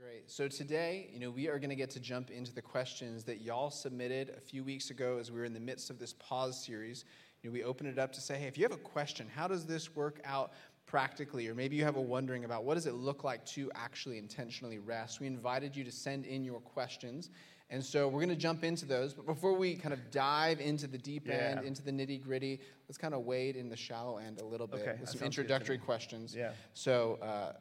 [0.00, 0.30] Great.
[0.30, 3.42] So today, you know, we are going to get to jump into the questions that
[3.42, 6.64] y'all submitted a few weeks ago as we were in the midst of this pause
[6.64, 7.04] series.
[7.42, 9.46] You know, we opened it up to say, hey, if you have a question, how
[9.46, 10.52] does this work out
[10.86, 11.48] practically?
[11.48, 14.78] Or maybe you have a wondering about what does it look like to actually intentionally
[14.78, 15.20] rest?
[15.20, 17.28] We invited you to send in your questions.
[17.68, 19.12] And so we're going to jump into those.
[19.12, 22.96] But before we kind of dive into the deep end, into the nitty gritty, let's
[22.96, 25.20] kind of wade in the shallow end a little bit Okay, with some sounds good
[25.20, 26.34] to introductory questions.
[26.34, 26.52] Yeah.
[26.72, 27.52] So uh,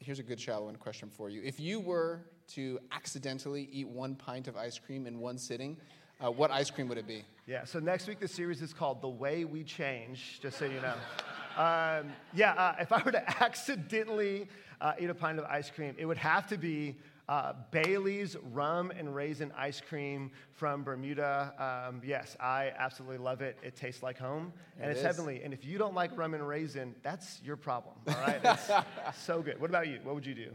[0.00, 1.42] here's a good shallow end question for you.
[1.44, 2.20] If you were
[2.54, 5.76] to accidentally eat one pint of ice cream in one sitting,
[6.24, 7.22] uh, what ice cream would it be?
[7.46, 10.80] Yeah, so next week the series is called The Way We Change, just so you
[10.80, 10.94] know.
[11.56, 14.48] Um, yeah, uh, if I were to accidentally
[14.80, 16.96] uh, eat a pint of ice cream, it would have to be
[17.30, 21.86] uh, Bailey's rum and raisin ice cream from Bermuda.
[21.88, 23.56] Um, yes, I absolutely love it.
[23.62, 25.06] It tastes like home, and It it's is.
[25.06, 25.42] heavenly.
[25.44, 28.40] And if you don't like rum and raisin, that's your problem, all right?
[28.42, 28.68] It's
[29.22, 29.60] so good.
[29.60, 30.00] What about you?
[30.02, 30.50] What would you do?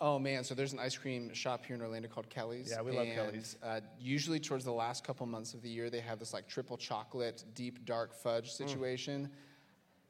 [0.00, 2.70] Oh man, so there's an ice cream shop here in Orlando called Kelly's.
[2.70, 3.56] Yeah, we love and, Kelly's.
[3.60, 6.76] Uh, usually towards the last couple months of the year, they have this like triple
[6.76, 8.22] chocolate, deep dark Mm.
[8.22, 9.28] fudge situation.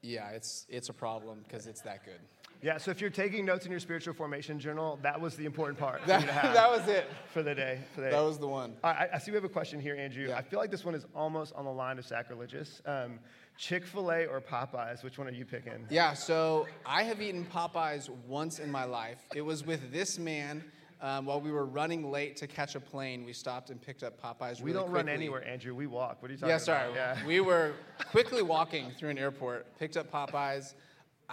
[0.03, 2.19] Yeah, it's it's a problem because it's that good.
[2.63, 5.79] Yeah, so if you're taking notes in your spiritual formation journal, that was the important
[5.79, 7.07] part That, to have that was it.
[7.33, 7.79] for the day.
[7.95, 8.15] For the day.
[8.15, 8.73] That was the one.
[8.83, 10.27] All right, I, I see we have a question here, Andrew.
[10.27, 10.37] Yeah.
[10.37, 12.81] I feel like this one is almost on the line of sacrilegious.
[12.85, 13.19] Um,
[13.57, 15.03] Chick fil A or Popeyes?
[15.03, 15.85] Which one are you picking?
[15.89, 19.19] Yeah, so I have eaten Popeyes once in my life.
[19.35, 20.63] It was with this man.
[21.01, 24.21] Um, while we were running late to catch a plane, we stopped and picked up
[24.21, 24.59] Popeyes.
[24.61, 25.73] We really don't run anywhere, Andrew.
[25.73, 26.21] We walk.
[26.21, 26.83] What are you talking Yeah, sorry.
[26.91, 26.95] about?
[26.95, 27.15] Yeah.
[27.15, 27.27] Sorry.
[27.27, 27.73] We were
[28.11, 30.75] quickly walking through an airport, picked up Popeyes.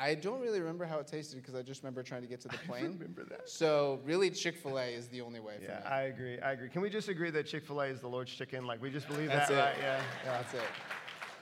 [0.01, 2.49] I don't really remember how it tasted because I just remember trying to get to
[2.49, 2.93] the plane.
[2.99, 3.49] remember that.
[3.51, 5.85] So really, Chick Fil A is the only way for Yeah, me.
[5.87, 6.39] I agree.
[6.39, 6.69] I agree.
[6.69, 8.65] Can we just agree that Chick fil A is the Lord's chicken?
[8.67, 9.61] Like, we just believe That's that, it.
[9.61, 9.77] right?
[9.81, 10.01] Yeah.
[10.25, 10.31] yeah.
[10.41, 10.61] That's it.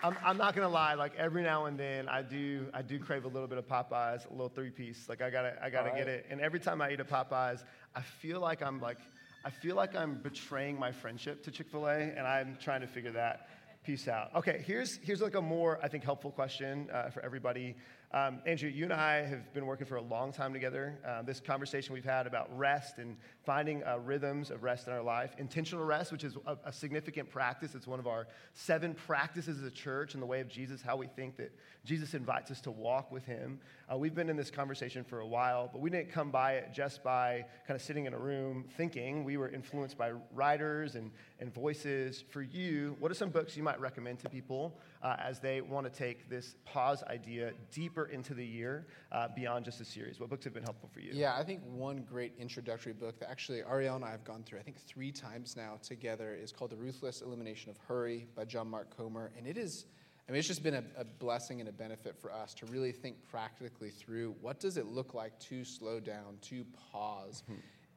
[0.03, 0.95] I'm, I'm not gonna lie.
[0.95, 4.29] Like every now and then, I do I do crave a little bit of Popeyes,
[4.29, 5.09] a little three piece.
[5.09, 6.27] Like I gotta I gotta All get it.
[6.31, 7.63] And every time I eat a Popeyes,
[7.95, 8.99] I feel like I'm like
[9.45, 12.87] I feel like I'm betraying my friendship to Chick Fil A, and I'm trying to
[12.87, 13.49] figure that
[13.85, 14.35] piece out.
[14.35, 17.75] Okay, here's here's like a more I think helpful question uh, for everybody.
[18.13, 20.99] Um, Andrew, you and I have been working for a long time together.
[21.05, 25.03] Um, this conversation we've had about rest and finding uh, rhythms of rest in our
[25.03, 27.75] life, intentional rest, which is a, a significant practice.
[27.75, 30.97] It's one of our seven practices as a church in the way of Jesus, how
[30.97, 31.53] we think that
[31.85, 33.59] Jesus invites us to walk with Him.
[33.93, 36.73] Uh, we've been in this conversation for a while, but we didn't come by it
[36.73, 39.25] just by kind of sitting in a room thinking.
[39.25, 42.23] We were influenced by writers and, and voices.
[42.31, 45.87] For you, what are some books you might recommend to people uh, as they want
[45.87, 50.19] to take this pause idea deeper into the year uh, beyond just a series?
[50.19, 51.13] What books have been helpful for you?
[51.15, 54.59] Yeah, I think one great introductory book that actually Ariel and I have gone through,
[54.59, 58.69] I think three times now together, is called The Ruthless Elimination of Hurry by John
[58.69, 59.31] Mark Comer.
[59.39, 59.87] And it is,
[60.29, 62.91] I mean, it's just been a, a blessing and a benefit for us to really
[62.91, 67.45] think practically through what does it look like to slow down, to pause,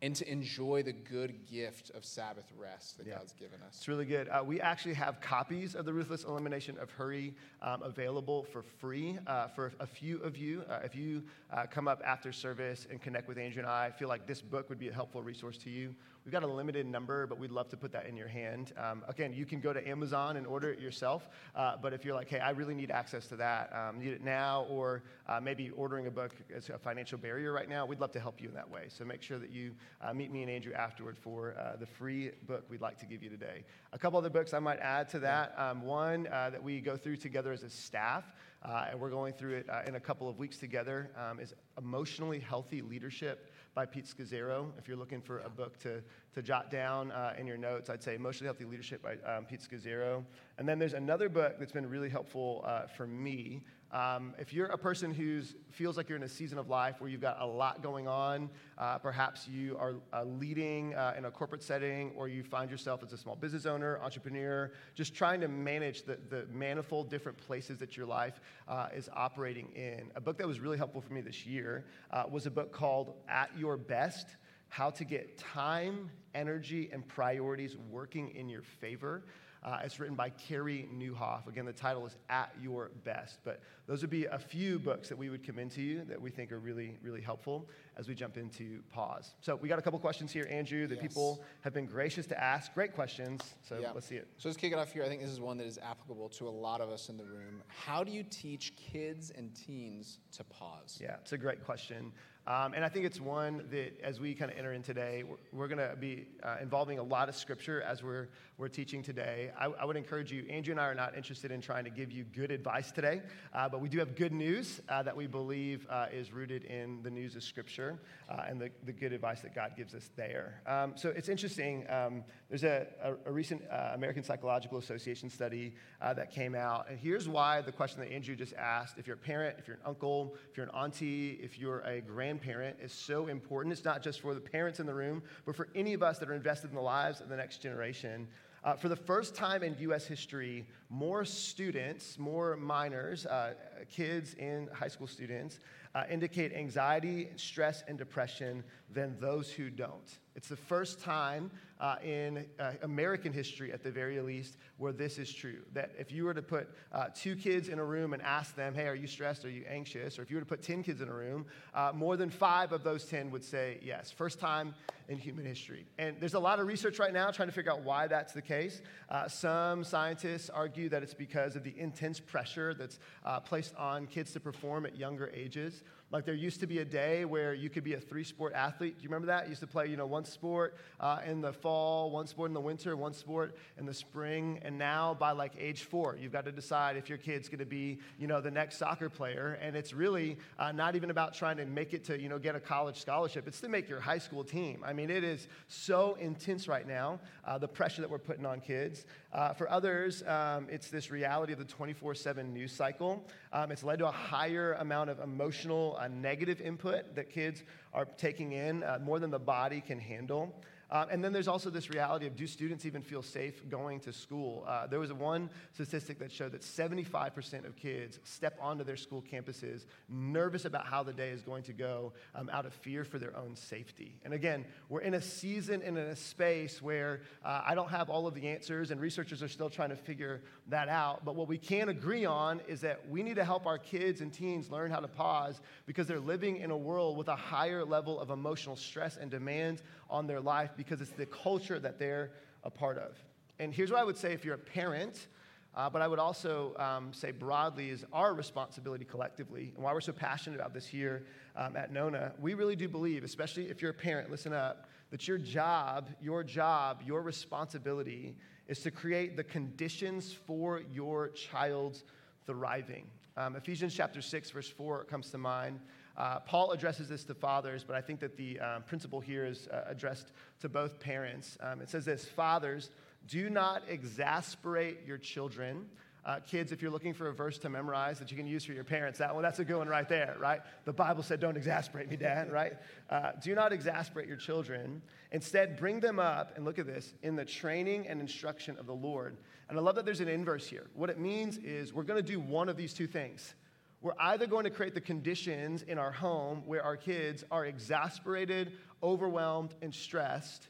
[0.02, 3.18] and to enjoy the good gift of Sabbath rest that Yeah.
[3.18, 3.76] God's given us.
[3.76, 4.30] It's really good.
[4.30, 9.18] Uh, we actually have copies of the Ruthless Elimination of Hurry um, available for free
[9.28, 10.64] uh, for a few of you.
[10.70, 13.92] Uh, if you uh, come up after service and connect with Andrew and I, I
[13.92, 15.94] feel like this book would be a helpful resource to you.
[16.30, 18.72] We've got a limited number, but we'd love to put that in your hand.
[18.78, 21.28] Um, again, you can go to Amazon and order it yourself.
[21.56, 24.24] Uh, but if you're like, hey, I really need access to that, um, need it
[24.24, 28.12] now, or uh, maybe ordering a book is a financial barrier right now, we'd love
[28.12, 28.84] to help you in that way.
[28.90, 29.72] So make sure that you
[30.04, 33.24] uh, meet me and Andrew afterward for uh, the free book we'd like to give
[33.24, 33.64] you today.
[33.92, 35.56] A couple other books I might add to that.
[35.58, 38.24] Um, one uh, that we go through together as a staff,
[38.62, 41.56] uh, and we're going through it uh, in a couple of weeks together, um, is
[41.80, 44.68] Emotionally Healthy Leadership by Pete Scazzero.
[44.78, 46.02] If you're looking for a book to,
[46.34, 49.62] to jot down uh, in your notes, I'd say Emotionally Healthy Leadership by um, Pete
[49.62, 50.24] Scazzero.
[50.58, 53.64] And then there's another book that's been really helpful uh, for me.
[53.92, 55.42] Um, if you're a person who
[55.72, 58.50] feels like you're in a season of life where you've got a lot going on,
[58.78, 63.02] uh, perhaps you are uh, leading uh, in a corporate setting, or you find yourself
[63.04, 67.80] as a small business owner, entrepreneur, just trying to manage the, the manifold different places
[67.80, 70.12] that your life uh, is operating in.
[70.16, 73.14] A book that was really helpful for me this year uh, was a book called
[73.28, 74.28] At Your Best
[74.68, 79.24] How to Get Time, Energy, and Priorities Working in Your Favor.
[79.62, 81.46] Uh, it's written by Carey Nieuwhof.
[81.48, 83.40] Again, the title is At Your Best.
[83.44, 86.30] But those would be a few books that we would commend to you that we
[86.30, 87.68] think are really, really helpful
[87.98, 89.34] as we jump into pause.
[89.42, 91.02] So we got a couple questions here, Andrew, that Yes.
[91.02, 92.74] people have been gracious to ask.
[92.74, 93.56] Great questions.
[93.62, 93.92] So Yeah.
[93.92, 94.30] let's see it.
[94.38, 95.04] So let's kick it off here.
[95.04, 97.26] I think this is one that is applicable to a lot of us in the
[97.26, 97.62] room.
[97.68, 100.98] How do you teach kids and teens to pause?
[101.02, 102.14] Yeah, it's a great question.
[102.50, 105.38] Um, and I think it's one that, as we kind of enter in today, we're,
[105.54, 109.52] we're going to be uh, involving a lot of scripture as we're, we're teaching today.
[109.56, 112.12] I, I, would encourage you, Andrew and I are not interested in trying to give
[112.12, 113.22] you good advice today,
[113.54, 117.04] uh, but we do have good news uh, that we believe uh, is rooted in
[117.04, 120.64] the news of scripture uh, and the, the good advice that God gives us there.
[120.66, 121.86] Um, so it's interesting.
[121.88, 126.98] Um, there's a, a, a recent uh, American Psychological Association study that came out, and
[126.98, 129.84] here's why the question that Andrew just asked if you're a parent, if you're an
[129.86, 133.74] uncle, if you're an auntie, if you're a grandparent, grandparent is so important.
[133.74, 136.30] It's not just for the parents in the room, but for any of us that
[136.30, 138.28] are invested in the lives of the next generation.
[138.64, 140.06] Uh, for the first time in U.S.
[140.06, 143.54] history, more students, more minors, uh,
[143.90, 145.60] kids and high school students,
[145.96, 150.20] uh, indicate anxiety, stress, and depression than those who don't.
[150.36, 151.52] It's the first time
[151.82, 155.60] uh, in uh, American history, at the very least, where this is true.
[155.74, 158.74] That if you were to put uh, two kids in a room and ask them,
[158.74, 159.44] hey, are you stressed?
[159.44, 160.18] Are you anxious?
[160.18, 162.72] Or if you were to put 10 kids in a room, uh, more than five
[162.72, 164.12] of those 10 would say yes.
[164.12, 164.76] First time
[165.10, 165.86] in human history.
[165.98, 168.42] And there's a lot of research right now trying to figure out why that's the
[168.42, 168.82] case.
[169.10, 173.00] Uh, some scientists argue that it's because of the intense pressure that's
[173.46, 175.79] placed on kids to perform at younger ages.
[176.12, 178.98] Like there used to be a day where you could be a three sport athlete.
[178.98, 179.44] Do you remember that?
[179.44, 182.56] You used to play, you know, one sport uh, in the fall, one sport in
[182.56, 184.60] the winter, one sport in the spring.
[184.64, 187.66] And now by like age four, you've got to decide if your kid's going to
[187.66, 189.60] be, you know, the next soccer player.
[189.62, 192.56] And it's really uh, not even about trying to make it to, you know, get
[192.56, 193.48] a college scholarship.
[193.48, 194.84] It's to make your high school team.
[194.84, 198.62] I mean, it is so intense right now, uh, the pressure that we're putting on
[198.62, 199.06] kids.
[199.32, 203.24] Uh, for others, um, it's this reality of the 24 7 news cycle.
[203.54, 208.06] Um, it's led to a higher amount of emotional uh, negative input that kids are
[208.06, 210.56] taking in, uh, more than the body can handle.
[210.92, 214.12] Uh, and then there's also this reality of do students even feel safe going to
[214.12, 214.66] school?
[214.68, 219.24] Uh, there was one statistic that showed that 75% of kids step onto their school
[219.32, 223.20] campuses nervous about how the day is going to go um, out of fear for
[223.20, 224.16] their own safety.
[224.26, 228.10] And again, we're in a season and in a space where uh, I don't have
[228.10, 231.24] all of the answers, and researchers are still trying to figure that out.
[231.24, 234.34] But what we can agree on is that we need to help our kids and
[234.34, 238.20] teens learn how to pause because they're living in a world with a higher level
[238.20, 242.32] of emotional stress and demands on their life because it's the culture that they're
[242.64, 243.22] a part of.
[243.60, 245.28] And here's what I would say if you're a parent,
[245.76, 250.00] uh, but I would also um, say broadly is our responsibility collectively, and why we're
[250.00, 251.26] so passionate about this here
[251.58, 252.32] um, at Nona.
[252.40, 256.46] We really do believe, especially if you're a parent, listen up, that your job, your
[256.46, 258.38] job, your responsibility
[258.70, 262.06] is to create the conditions for your child's
[262.46, 263.06] thriving.
[263.36, 265.82] Um, Ephesians chapter 6, verse 4 comes to mind.
[266.20, 269.70] Uh, Paul addresses this to fathers, but I think that the um, principle here is
[269.70, 271.58] uh, addressed to both parents.
[271.62, 272.90] Um, it says this Fathers,
[273.26, 275.86] do not exasperate your children.
[276.26, 278.74] Uh, kids, if you're looking for a verse to memorize that you can use for
[278.74, 280.60] your parents, that one, that's a good one right there, right?
[280.84, 282.74] The Bible said, don't exasperate me, Dad, right?
[283.10, 285.02] Uh, do not exasperate your children.
[285.32, 288.94] Instead, bring them up, and look at this, in the training and instruction of the
[288.94, 289.38] Lord.
[289.70, 290.88] And I love that there's an inverse here.
[290.94, 293.54] What it means is we're going to do one of these two things.
[294.02, 298.72] We're either going to create the conditions in our home where our kids are exasperated,
[299.04, 300.70] overwhelmed, and stressed,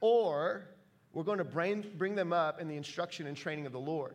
[0.00, 0.68] or
[1.12, 4.14] we're going to bring, bring them up in the instruction and training of the Lord.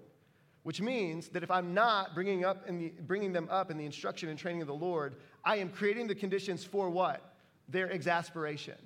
[0.64, 3.86] Which means that if I'm not bringing, up in the, bringing them up in the
[3.86, 7.36] instruction and training of the Lord, I am creating the conditions for what?
[7.68, 8.78] Their exasperation.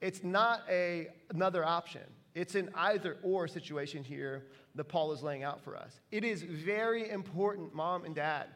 [0.00, 2.02] It's not a, another option.
[2.34, 6.00] It's an either or situation here that Paul is laying out for us.
[6.12, 8.46] It is very important, mom and dad,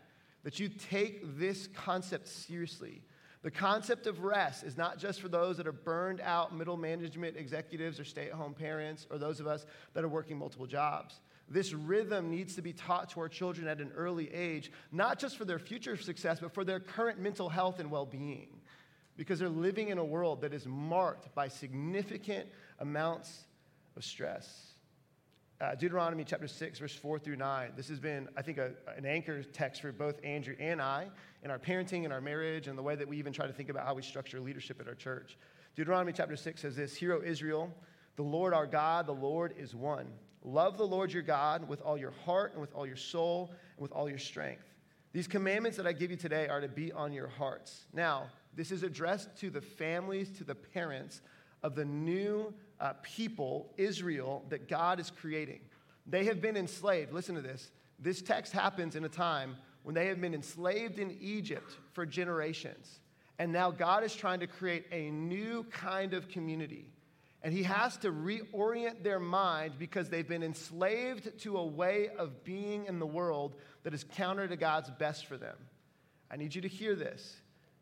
[0.44, 3.02] that you take this concept seriously.
[3.42, 7.36] The concept of rest is not just for those that are burned out middle management
[7.36, 11.20] executives or stay at home parents or those of us that are working multiple jobs.
[11.48, 15.36] This rhythm needs to be taught to our children at an early age, not just
[15.36, 18.60] for their future success, but for their current mental health and well being.
[19.16, 23.44] Because they're living in a world that is marked by significant amounts
[23.96, 24.71] of stress
[25.62, 27.72] uh, Deuteronomy chapter 6, verse 4 through 9.
[27.76, 31.06] This has been, I think, a, an anchor text for both Andrew and I
[31.44, 33.68] in our parenting and our marriage and the way that we even try to think
[33.68, 35.38] about how we structure leadership at our church.
[35.76, 37.72] Deuteronomy chapter 6 says this Hear, O Israel,
[38.16, 40.08] the Lord our God, the Lord is one.
[40.42, 43.82] Love the Lord your God with all your heart and with all your soul and
[43.82, 44.64] with all your strength.
[45.12, 47.84] These commandments that I give you today are to be on your hearts.
[47.92, 48.24] Now,
[48.56, 51.20] this is addressed to the families, to the parents
[51.62, 55.60] of the new uh, people, Israel, that God is creating.
[56.04, 57.12] They have been enslaved.
[57.12, 57.70] Listen to this.
[58.00, 62.98] This text happens in a time when they have been enslaved in Egypt for generations.
[63.38, 66.86] And now God is trying to create a new kind of community.
[67.44, 72.42] And he has to reorient their mind because they've been enslaved to a way of
[72.44, 75.56] being in the world that is counter to God's best for them.
[76.30, 77.36] I need you to hear this.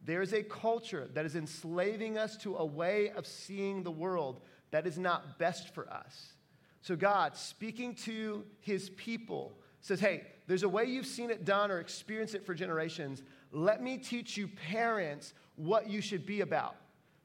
[0.04, 4.40] There's a culture that is enslaving us to a way of seeing the world
[4.71, 6.35] that is not best for us.
[6.83, 11.71] So, God, speaking to his people, says, Hey, there's a way you've seen it done
[11.71, 13.23] or experienced it for generations.
[13.53, 16.77] Let me teach you, parents, what you should be about.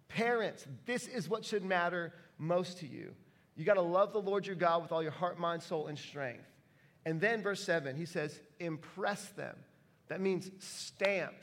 [0.08, 3.14] Parents, this is what should matter most to you.
[3.56, 5.98] You got to love the Lord your God with all your heart, mind, soul, and
[5.98, 6.46] strength.
[7.06, 9.56] And then, verse 7, he says, impress them.
[10.08, 11.36] That means stamp.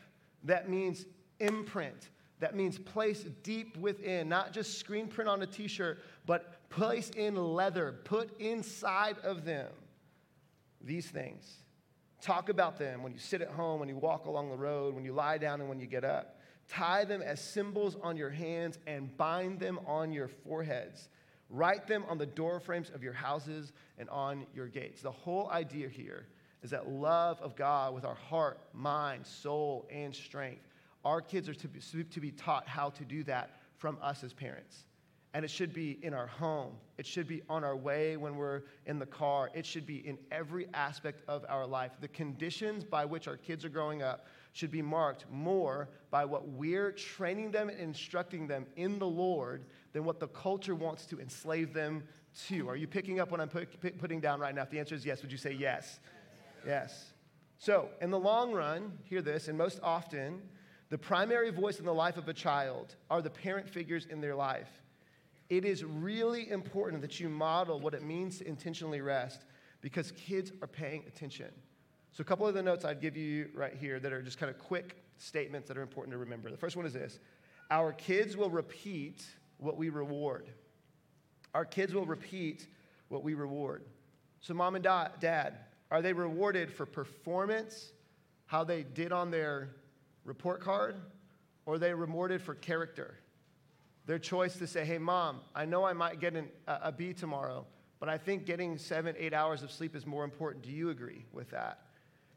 [0.44, 1.04] That means
[1.38, 2.10] imprint.
[2.42, 7.08] That means place deep within, not just screen print on a t shirt, but place
[7.10, 9.68] in leather, put inside of them
[10.80, 11.58] these things.
[12.20, 15.04] Talk about them when you sit at home, when you walk along the road, when
[15.04, 16.40] you lie down, and when you get up.
[16.66, 21.10] Tie them as symbols on your hands and bind them on your foreheads.
[21.48, 25.00] Write them on the door frames of your houses and on your gates.
[25.00, 26.26] The whole idea here
[26.64, 30.71] is that love of God with our heart, mind, soul, and strength.
[31.04, 34.32] Our kids are to be, to be taught how to do that from us as
[34.32, 34.84] parents.
[35.34, 36.74] And it should be in our home.
[36.98, 39.50] It should be on our way when we're in the car.
[39.54, 41.92] It should be in every aspect of our life.
[42.00, 46.48] The conditions by which our kids are growing up should be marked more by what
[46.48, 51.18] we're training them and instructing them in the Lord than what the culture wants to
[51.18, 52.02] enslave them
[52.48, 52.68] to.
[52.68, 54.62] Are you picking up what I'm put, putting down right now?
[54.62, 55.98] If the answer is yes, would you say yes?
[56.66, 57.12] Yes.
[57.58, 60.42] So, in the long run, hear this, and most often,
[60.92, 64.34] the primary voice in the life of a child are the parent figures in their
[64.34, 64.68] life.
[65.48, 69.46] It is really important that you model what it means to intentionally rest
[69.80, 71.48] because kids are paying attention.
[72.10, 74.50] So, a couple of the notes I'd give you right here that are just kind
[74.50, 76.50] of quick statements that are important to remember.
[76.50, 77.20] The first one is this
[77.70, 79.24] Our kids will repeat
[79.56, 80.50] what we reward.
[81.54, 82.66] Our kids will repeat
[83.08, 83.86] what we reward.
[84.42, 85.54] So, mom and dad,
[85.90, 87.92] are they rewarded for performance,
[88.44, 89.70] how they did on their
[90.24, 90.96] report card,
[91.66, 93.18] or they rewarded for character?
[94.06, 97.12] Their choice to say, hey, mom, I know I might get an, a, a B
[97.12, 97.66] tomorrow,
[98.00, 100.64] but I think getting seven, eight hours of sleep is more important.
[100.64, 101.86] Do you agree with that?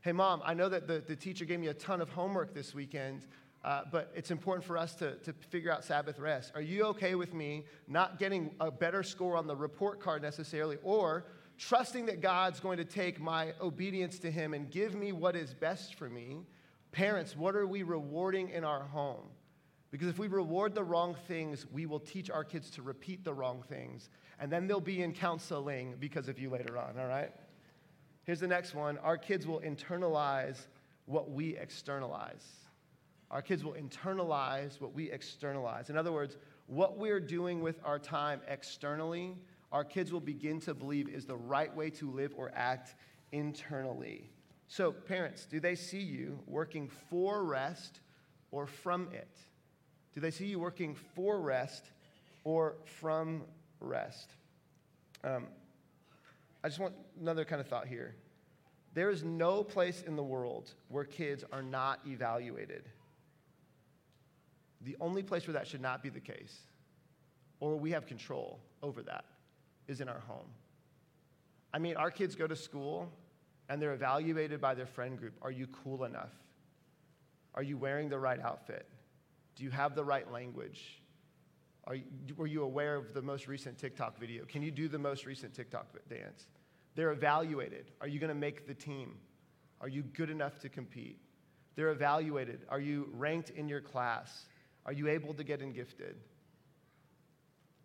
[0.02, 2.76] Hey, mom, I know that the, the teacher gave me a ton of homework this
[2.76, 3.26] weekend,
[3.64, 6.52] uh, but it's important for us to, to figure out Sabbath rest.
[6.54, 10.78] Are you okay with me not getting a better score on the report card necessarily,
[10.84, 11.26] or
[11.58, 15.56] trusting that God's going to take my obedience to Him and give me what is
[15.56, 16.46] best for me?
[16.96, 19.26] Parents, what are we rewarding in our home?
[19.92, 23.34] Because if we reward the wrong things, we will teach our kids to repeat the
[23.34, 24.10] wrong things.
[24.40, 27.34] And then they'll be in counseling because of you later on, all right?
[28.24, 30.68] Here's the next one our kids will internalize
[31.06, 32.46] what we externalize.
[33.30, 35.90] Our kids will internalize what we externalize.
[35.90, 36.38] In other words,
[36.68, 39.36] what we're doing with our time externally,
[39.74, 42.96] our kids will begin to believe is the right way to live or act
[43.34, 44.32] internally.
[44.68, 48.00] So, parents, do they see you working for rest
[48.52, 49.38] or from it?
[50.14, 51.92] Do they see you working for rest
[52.44, 53.44] or from
[53.80, 54.32] rest?
[55.24, 55.48] Um,
[56.64, 58.16] I just want another kind of thought here.
[58.94, 62.90] There is no place in the world where kids are not evaluated.
[64.82, 66.60] The only place where that should not be the case,
[67.60, 69.26] or we have control over that,
[69.88, 70.48] is in our home.
[71.74, 73.12] I mean, our kids go to school
[73.70, 75.34] and they're evaluated by their friend group.
[75.42, 76.34] Are you cool enough?
[77.54, 78.88] Are you wearing the right outfit?
[79.56, 81.02] Do you have the right language?
[81.86, 82.04] Are you,
[82.36, 84.44] were you aware of the most recent TikTok video?
[84.46, 86.48] Can you do the most recent TikTok dance?
[86.96, 87.92] They're evaluated.
[88.02, 89.18] Are you going to make the team?
[89.82, 91.20] Are you good enough to compete?
[91.76, 92.62] They're evaluated.
[92.70, 94.46] Are you ranked in your class?
[94.86, 96.16] Are you able to get in gifted?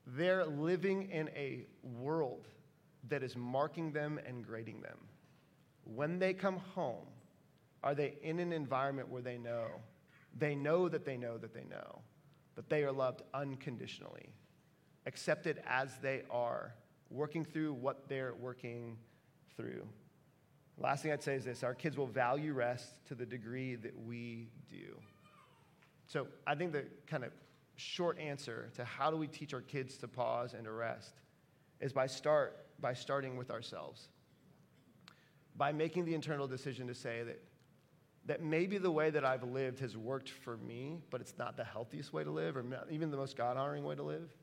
[0.06, 2.46] They're living in a world
[3.08, 4.99] that is marking them and grading them.
[5.84, 7.06] When they come home,
[7.82, 9.68] are they in an environment where they know?
[10.37, 12.02] They know that they know that they know
[12.56, 14.34] that they are loved unconditionally,
[15.06, 16.75] accepted as they are,
[17.08, 18.99] working through what they're working
[19.56, 19.87] through.
[20.78, 23.99] Last thing I'd say is this our kids will value rest to the degree that
[23.99, 24.96] we do.
[26.06, 27.32] So I think the kind of
[27.76, 31.14] short answer to how do we teach our kids to pause and to rest
[31.80, 34.08] is by start by starting with ourselves.
[35.60, 37.38] By making the internal decision to say that
[38.24, 41.64] that maybe the way that I've lived has worked for me, but it's not the
[41.64, 44.34] healthiest way to live or even the most God honoring way to live.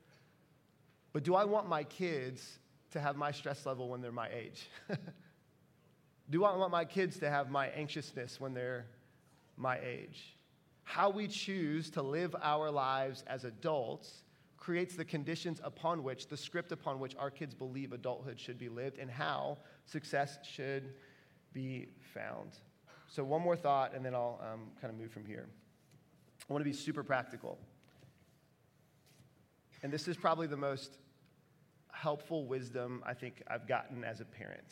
[1.12, 2.60] But do I want my kids
[2.92, 4.68] to have my stress level when they're my age?
[6.30, 8.86] do I want my kids to have my anxiousness when they're
[9.56, 10.36] my age?
[10.84, 14.22] How we choose to live our lives as adults
[14.56, 18.68] creates the conditions upon which, the script upon which our kids believe adulthood should be
[18.68, 19.56] lived and how
[19.86, 20.94] success should
[21.52, 22.52] be found.
[23.08, 25.46] So, one more thought, and then I'll um, kind of move from here.
[26.48, 27.58] I want to be super practical.
[29.82, 30.98] And this is probably the most
[31.92, 34.66] helpful wisdom I think I've gotten as a parent.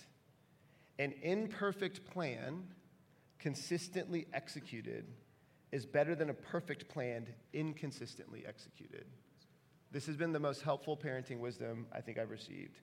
[0.99, 2.65] An imperfect plan,
[3.39, 5.07] consistently executed,
[5.73, 9.05] is better than a perfect plan, inconsistently executed.
[9.93, 12.81] This has been the most helpful parenting wisdom I think I've received.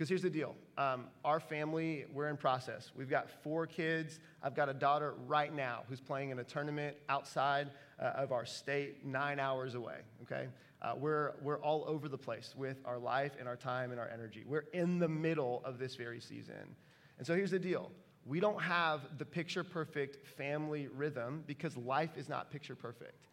[0.00, 2.90] Because here's the deal um, our family, we're in process.
[2.96, 4.18] We've got four kids.
[4.42, 8.46] I've got a daughter right now who's playing in a tournament outside uh, of our
[8.46, 10.48] state, nine hours away, okay?
[10.80, 14.08] Uh, we're, we're all over the place with our life and our time and our
[14.08, 14.42] energy.
[14.46, 16.74] We're in the middle of this very season.
[17.18, 17.90] And so here's the deal
[18.24, 23.26] we don't have the picture perfect family rhythm because life is not picture perfect.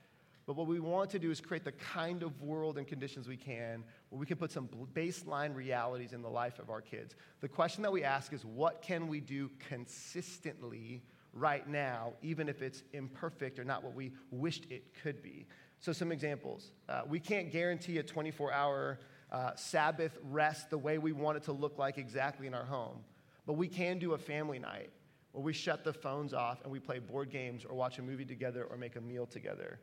[0.47, 3.35] But what we want to do is create the kind of world and conditions we
[3.35, 7.15] can where we can put some baseline realities in the life of our kids.
[7.41, 12.61] The question that we ask is what can we do consistently right now, even if
[12.61, 15.45] it's imperfect or not what we wished it could be?
[15.81, 16.71] So, some examples.
[16.87, 18.99] Uh, we can't guarantee a 24 hour
[19.33, 23.03] uh, Sabbath rest the way we want it to look like exactly in our home,
[23.45, 24.91] but we can do a family night
[25.33, 28.25] where we shut the phones off and we play board games or watch a movie
[28.25, 29.77] together or make a meal together.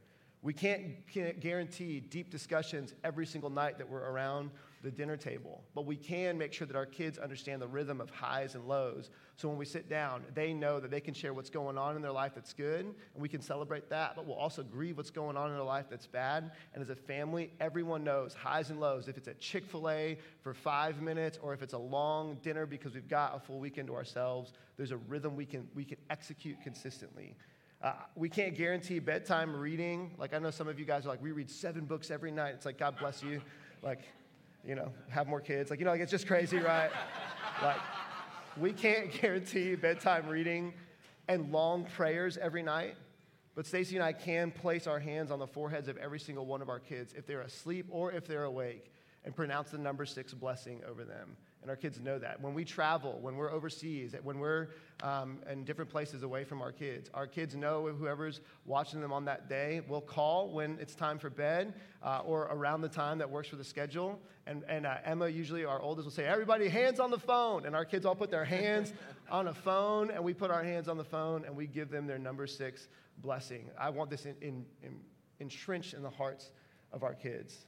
[0.45, 4.51] We can't, can't guarantee deep discussions every single night that we're around
[4.83, 8.11] the dinner table, but we can make sure that our kids understand the rhythm of
[8.11, 9.09] highs and lows.
[9.37, 12.03] So when we sit down, they know that they can share what's going on in
[12.03, 15.39] their life that's good, and we can celebrate that, but we'll also grieve what's going
[15.39, 16.53] on in their life that's bad.
[16.75, 19.09] And as a family, everyone knows highs and lows.
[19.09, 22.67] If it's a Chick fil A for five minutes, or if it's a long dinner
[22.67, 25.97] because we've got a full weekend to ourselves, there's a rhythm we can, we can
[26.11, 27.35] execute consistently.
[27.83, 30.15] Uh, we can't guarantee bedtime reading.
[30.19, 32.55] Like, I know some of you guys are like, we read seven books every night.
[32.55, 33.43] It's like, God bless you.
[33.83, 34.01] Like,
[34.67, 35.71] you know, have more kids.
[35.71, 36.91] Like, you know, like it's just crazy, right?
[37.63, 37.77] like,
[38.57, 40.73] we can't guarantee bedtime reading
[41.29, 42.97] and long prayers every night.
[43.55, 46.61] But Stacy and I can place our hands on the foreheads of every single one
[46.61, 48.91] of our kids if they're asleep or if they're awake
[49.25, 51.37] and pronounce the number six blessing over them.
[51.65, 52.43] And our kids know that.
[52.43, 54.69] When we travel, when we're overseas, when we're
[55.03, 59.25] um, in different places away from our kids, our kids know whoever's watching them on
[59.25, 63.31] that day will call when it's time for bed uh, or around the time that
[63.31, 64.21] works for the schedule.
[64.47, 67.65] And, and uh, Emma, usually our oldest, will say, Everybody, hands on the phone.
[67.65, 68.93] And our kids all put their hands
[69.31, 72.07] on a phone, and we put our hands on the phone and we give them
[72.07, 72.89] their number six
[73.23, 73.71] blessing.
[73.81, 75.01] I want this in, in, in,
[75.41, 76.51] entrenched in the hearts
[76.93, 77.65] of our kids.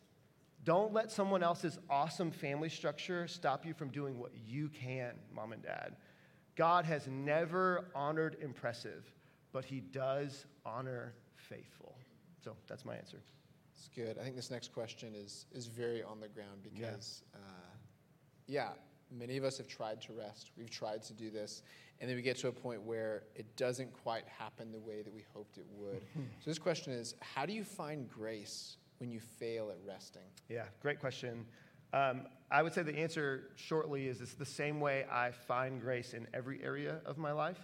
[0.66, 5.52] Don't let someone else's awesome family structure stop you from doing what you can, mom
[5.52, 5.94] and dad.
[6.56, 9.04] God has never honored impressive,
[9.52, 11.96] but he does honor faithful.
[12.42, 13.18] So that's my answer.
[13.76, 14.18] It's good.
[14.18, 17.38] I think this next question is, is very on the ground because, yeah.
[17.38, 17.76] Uh,
[18.48, 18.68] yeah,
[19.16, 20.50] many of us have tried to rest.
[20.58, 21.62] We've tried to do this.
[22.00, 25.14] And then we get to a point where it doesn't quite happen the way that
[25.14, 26.02] we hoped it would.
[26.16, 30.22] so this question is how do you find grace when you fail at resting?
[30.48, 31.46] Yeah, great question.
[31.92, 36.14] Um, I would say the answer shortly is it's the same way I find grace
[36.14, 37.58] in every area of my life.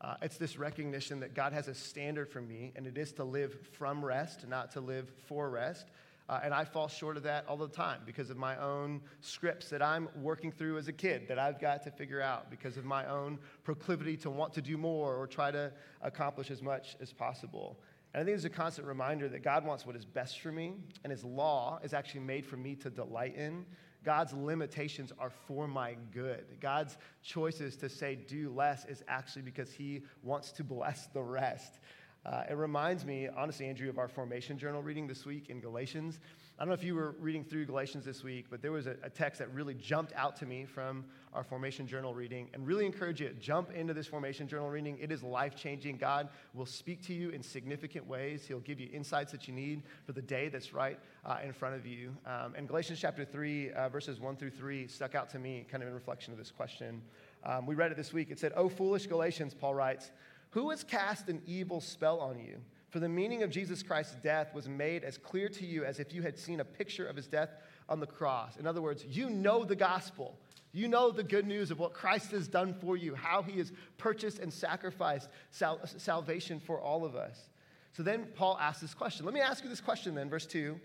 [0.00, 3.24] Uh, it's this recognition that God has a standard for me, and it is to
[3.24, 5.86] live from rest, not to live for rest.
[6.28, 9.68] Uh, and I fall short of that all the time because of my own scripts
[9.70, 12.84] that I'm working through as a kid that I've got to figure out because of
[12.84, 17.12] my own proclivity to want to do more or try to accomplish as much as
[17.12, 17.78] possible.
[18.14, 20.74] And I think it's a constant reminder that God wants what is best for me,
[21.02, 23.64] and His law is actually made for me to delight in.
[24.04, 26.44] God's limitations are for my good.
[26.60, 31.78] God's choices to say do less is actually because He wants to bless the rest.
[32.24, 36.20] Uh, it reminds me, honestly, Andrew, of our formation journal reading this week in Galatians.
[36.62, 38.94] I don't know if you were reading through Galatians this week, but there was a,
[39.02, 42.86] a text that really jumped out to me from our formation journal reading and really
[42.86, 44.96] encourage you to jump into this formation journal reading.
[45.00, 45.96] It is life changing.
[45.96, 48.46] God will speak to you in significant ways.
[48.46, 51.74] He'll give you insights that you need for the day that's right uh, in front
[51.74, 52.14] of you.
[52.26, 55.82] Um, and Galatians chapter 3, uh, verses 1 through 3, stuck out to me kind
[55.82, 57.02] of in reflection of this question.
[57.42, 58.30] Um, we read it this week.
[58.30, 60.12] It said, Oh, foolish Galatians, Paul writes,
[60.50, 62.58] who has cast an evil spell on you?
[62.92, 66.12] For the meaning of Jesus Christ's death was made as clear to you as if
[66.12, 67.48] you had seen a picture of his death
[67.88, 68.58] on the cross.
[68.58, 70.38] In other words, you know the gospel.
[70.72, 73.72] You know the good news of what Christ has done for you, how he has
[73.96, 77.48] purchased and sacrificed sal- salvation for all of us.
[77.94, 79.24] So then Paul asks this question.
[79.24, 80.78] Let me ask you this question then, verse 2.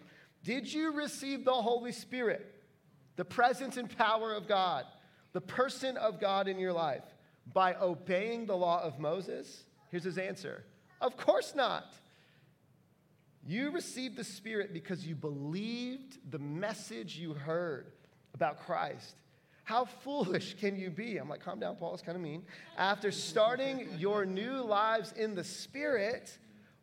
[0.45, 2.55] Did you receive the Holy Spirit,
[3.17, 4.85] the presence and power of God,
[5.33, 7.03] the person of God in your life,
[7.53, 9.65] by obeying the law of Moses?
[9.89, 10.63] Here's his answer
[11.01, 11.93] Of course not.
[13.45, 17.93] You received the Spirit because you believed the message you heard
[18.33, 19.15] about Christ.
[19.63, 21.17] How foolish can you be?
[21.17, 22.43] I'm like, calm down, Paul, it's kind of mean.
[22.77, 26.37] After starting your new lives in the Spirit,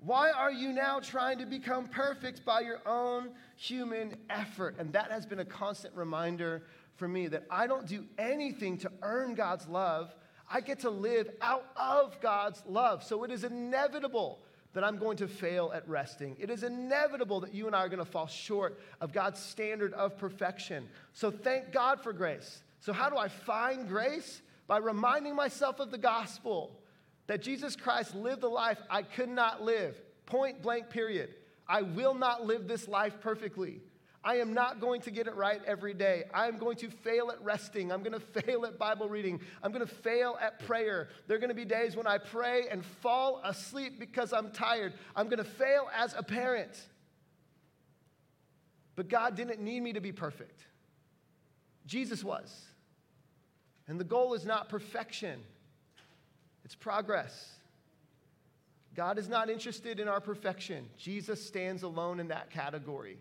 [0.04, 4.76] Why are you now trying to become perfect by your own human effort?
[4.78, 6.64] And that has been a constant reminder
[6.96, 10.14] for me that I don't do anything to earn God's love.
[10.54, 13.02] I get to live out of God's love.
[13.02, 14.38] So it is inevitable
[14.72, 16.36] that I'm going to fail at resting.
[16.38, 19.92] It is inevitable that you and I are going to fall short of God's standard
[19.94, 20.88] of perfection.
[21.12, 22.62] So thank God for grace.
[22.78, 24.42] So, how do I find grace?
[24.68, 26.80] By reminding myself of the gospel
[27.26, 30.00] that Jesus Christ lived the life I could not live.
[30.24, 31.34] Point blank, period.
[31.66, 33.80] I will not live this life perfectly.
[34.24, 36.24] I am not going to get it right every day.
[36.32, 37.92] I am going to fail at resting.
[37.92, 39.38] I'm going to fail at Bible reading.
[39.62, 41.08] I'm going to fail at prayer.
[41.26, 44.94] There are going to be days when I pray and fall asleep because I'm tired.
[45.14, 46.72] I'm going to fail as a parent.
[48.96, 50.60] But God didn't need me to be perfect,
[51.84, 52.64] Jesus was.
[53.86, 55.40] And the goal is not perfection,
[56.64, 57.50] it's progress.
[58.94, 60.88] God is not interested in our perfection.
[60.96, 63.18] Jesus stands alone in that category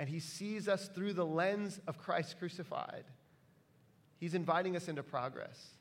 [0.00, 3.04] and he sees us through the lens of Christ crucified.
[4.16, 5.74] He's inviting us into progress.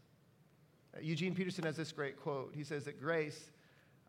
[0.94, 2.52] Uh, Eugene Peterson has this great quote.
[2.54, 3.50] He says that grace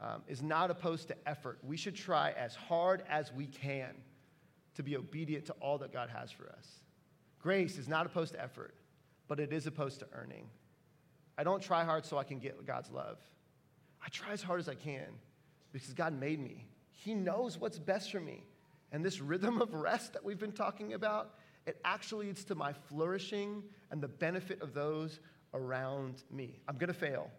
[0.01, 1.61] um, is not opposed to effort.
[1.62, 3.94] We should try as hard as we can
[4.75, 6.66] to be obedient to all that God has for us.
[7.40, 8.75] Grace is not opposed to effort,
[9.29, 10.51] but it is opposed to earning.
[11.38, 13.18] I don't try hard so I can get God's love.
[14.05, 15.07] I try as hard as I can
[15.73, 16.66] because God made me.
[16.90, 18.42] He knows what's best for me.
[18.92, 21.35] And this rhythm of rest that we've been talking about,
[21.66, 25.20] it actually leads to my flourishing and the benefit of those
[25.55, 26.61] around me.
[26.68, 27.31] I'm going to fail.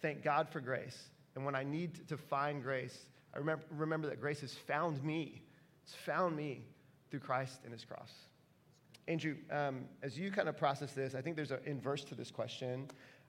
[0.00, 1.08] Thank God for grace.
[1.34, 5.42] And when I need to find grace, I remember, remember that grace has found me.
[5.84, 6.64] It's found me
[7.10, 8.12] through Christ and his cross.
[9.06, 12.30] Andrew, um, as you kind of process this, I think there's an inverse to this
[12.30, 12.88] question.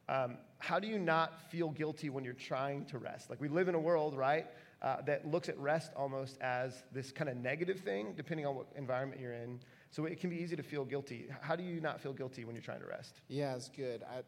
[0.09, 3.29] Um, how do you not feel guilty when you're trying to rest?
[3.29, 4.47] Like we live in a world, right,
[4.81, 8.67] uh, that looks at rest almost as this kind of negative thing, depending on what
[8.75, 9.59] environment you're in.
[9.91, 11.27] So it can be easy to feel guilty.
[11.41, 13.21] How do you not feel guilty when you're trying to rest?
[13.27, 14.03] Yeah, it's good.
[14.03, 14.21] I,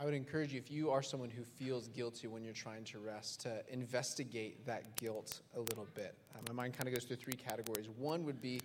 [0.00, 2.98] I would encourage you, if you are someone who feels guilty when you're trying to
[2.98, 6.14] rest, to investigate that guilt a little bit.
[6.34, 7.88] Uh, my mind kind of goes through three categories.
[7.96, 8.60] One would be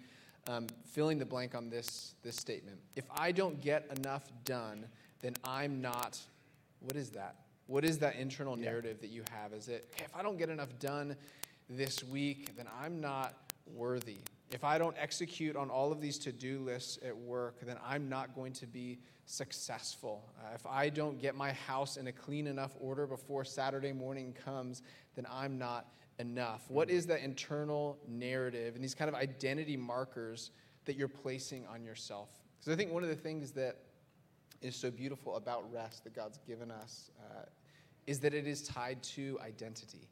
[0.47, 2.79] um, filling the blank on this, this statement.
[2.95, 4.85] If I don't get enough done,
[5.21, 6.17] then I'm not,
[6.79, 7.35] what is that?
[7.69, 9.53] What is that internal narrative that you have?
[9.53, 11.15] Is it, hey, if I don't get enough done
[11.69, 14.17] this week, then I'm not worthy.
[14.49, 18.09] If I don't execute on all of these to do lists at work, then I'm
[18.09, 20.23] not going to be successful.
[20.39, 24.33] Uh, if I don't get my house in a clean enough order before Saturday morning
[24.43, 24.81] comes,
[25.15, 26.63] then I'm not enough.
[26.69, 30.49] What is that internal narrative and these kind of identity markers
[30.85, 32.29] that you're placing on yourself?
[32.57, 33.75] Because I think one of the things that
[34.63, 37.43] is so beautiful about rest that God's given us uh,
[38.09, 40.09] is that it is tied to identity.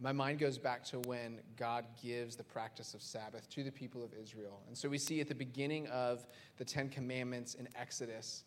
[0.00, 4.04] My mind goes back to when God gives the practice of Sabbath to the people
[4.04, 4.60] of Israel.
[4.68, 6.24] And so we see at the beginning of
[6.58, 8.44] the Ten Commandments in Exodus,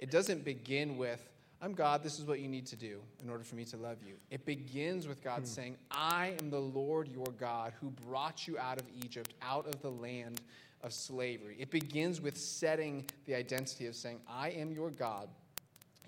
[0.00, 1.30] it doesn't begin with,
[1.62, 3.98] I'm God, this is what you need to do in order for me to love
[4.04, 4.14] you.
[4.32, 5.44] It begins with God hmm.
[5.44, 9.80] saying, I am the Lord your God who brought you out of Egypt, out of
[9.80, 10.40] the land
[10.82, 11.54] of slavery.
[11.60, 15.28] It begins with setting the identity of saying, I am your God.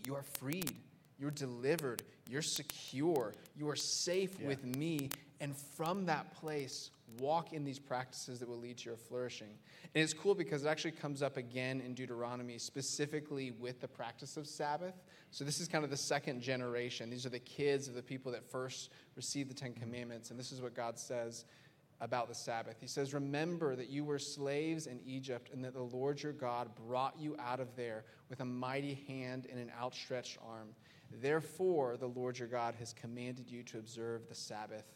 [0.09, 0.75] You are freed.
[1.23, 2.03] You're delivered.
[2.33, 3.35] You're secure.
[3.59, 4.49] You are safe yeah.
[4.49, 5.11] with me.
[5.41, 9.51] And from that place, walk in these practices that will lead to your flourishing.
[9.95, 14.39] And it's cool because it actually comes up again in Deuteronomy, specifically with the practice
[14.39, 14.95] of Sabbath.
[15.31, 17.11] So this is kind of the second generation.
[17.11, 19.83] These are the kids of the people that first received the Ten mm-hmm.
[19.83, 20.31] Commandments.
[20.31, 21.45] And this is what God says
[22.01, 22.77] about the Sabbath.
[22.81, 26.71] He says, Remember that you were slaves in Egypt and that the Lord your God
[26.87, 30.69] brought you out of there with a mighty hand and an outstretched arm.
[31.21, 34.95] Therefore, the Lord your God has commanded you to observe the Sabbath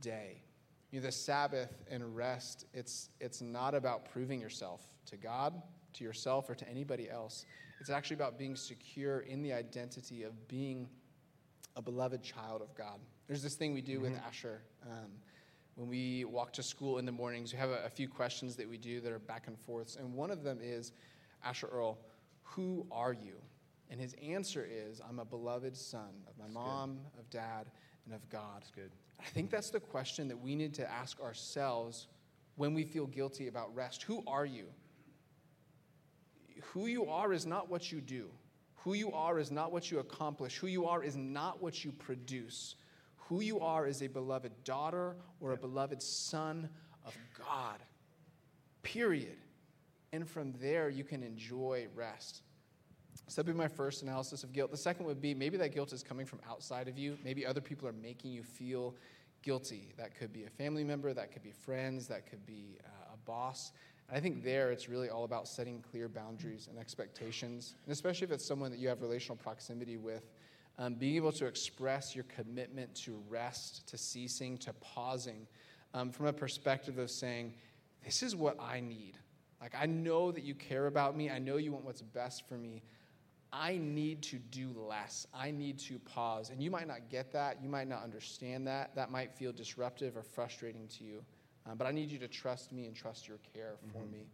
[0.00, 0.42] day.
[0.90, 5.60] You know, the Sabbath and rest, it's, it's not about proving yourself to God,
[5.94, 7.44] to yourself, or to anybody else.
[7.80, 10.88] It's actually about being secure in the identity of being
[11.76, 12.98] a beloved child of God.
[13.26, 14.12] There's this thing we do mm-hmm.
[14.12, 14.62] with Asher.
[14.84, 15.10] Um,
[15.76, 18.68] when we walk to school in the mornings, we have a, a, few questions that
[18.68, 19.94] we do that are back and forths.
[19.94, 20.90] And one of them is,
[21.44, 21.98] Asher Earl,
[22.42, 23.34] who are you?
[23.90, 27.20] And his answer is, I'm a beloved son of my that's mom, good.
[27.20, 27.70] of dad,
[28.04, 28.60] and of God.
[28.60, 28.90] That's good.
[29.20, 32.06] I think that's the question that we need to ask ourselves
[32.56, 34.02] when we feel guilty about rest.
[34.02, 34.66] Who are you?
[36.72, 38.28] Who you are is not what you do.
[38.82, 40.56] Who you are is not what you accomplish.
[40.58, 42.76] Who you are is not what you produce.
[43.28, 46.68] Who you are is a beloved daughter or a beloved son
[47.04, 47.78] of God.
[48.82, 49.36] Period.
[50.12, 52.42] And from there, you can enjoy rest.
[53.28, 54.70] So that'd be my first analysis of guilt.
[54.70, 57.18] The second would be maybe that guilt is coming from outside of you.
[57.22, 58.94] Maybe other people are making you feel
[59.42, 59.92] guilty.
[59.98, 63.16] That could be a family member, that could be friends, that could be uh, a
[63.26, 63.72] boss.
[64.08, 68.24] And I think there it's really all about setting clear boundaries and expectations, and especially
[68.24, 70.30] if it's someone that you have relational proximity with.
[70.80, 75.46] Um, being able to express your commitment to rest, to ceasing, to pausing,
[75.92, 77.54] um, from a perspective of saying,
[78.04, 79.18] This is what I need.
[79.60, 81.30] Like, I know that you care about me.
[81.30, 82.82] I know you want what's best for me.
[83.52, 85.26] I need to do less.
[85.32, 86.50] I need to pause.
[86.50, 87.62] And you might not get that.
[87.62, 88.94] You might not understand that.
[88.94, 91.24] That might feel disruptive or frustrating to you.
[91.66, 94.12] Um, but I need you to trust me and trust your care for mm-hmm.
[94.12, 94.26] me.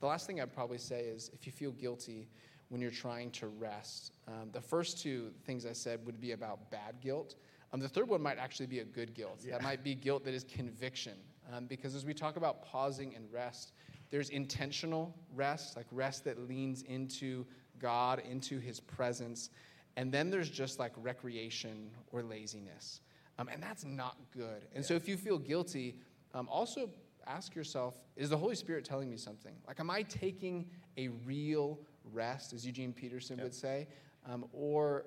[0.00, 2.28] The last thing I'd probably say is if you feel guilty
[2.70, 6.70] when you're trying to rest, um, the first two things I said would be about
[6.70, 7.36] bad guilt.
[7.72, 9.40] Um, the third one might actually be a good guilt.
[9.44, 9.52] Yeah.
[9.52, 11.14] That might be guilt that is conviction.
[11.52, 13.72] Um, because as we talk about pausing and rest,
[14.10, 17.46] there's intentional rest, like rest that leans into
[17.78, 19.50] God, into his presence.
[19.96, 23.00] And then there's just like recreation or laziness.
[23.38, 24.62] Um, and that's not good.
[24.74, 24.88] And yeah.
[24.88, 25.96] so if you feel guilty,
[26.34, 26.90] um, also
[27.26, 29.54] ask yourself is the Holy Spirit telling me something?
[29.66, 31.78] Like, am I taking a real
[32.12, 33.44] rest, as Eugene Peterson yep.
[33.44, 33.88] would say?
[34.28, 35.06] Um, or,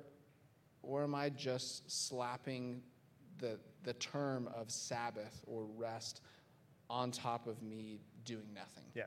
[0.82, 2.82] or am I just slapping
[3.38, 6.22] the, the term of Sabbath or rest
[6.90, 8.84] on top of me doing nothing.
[8.94, 9.04] Yeah.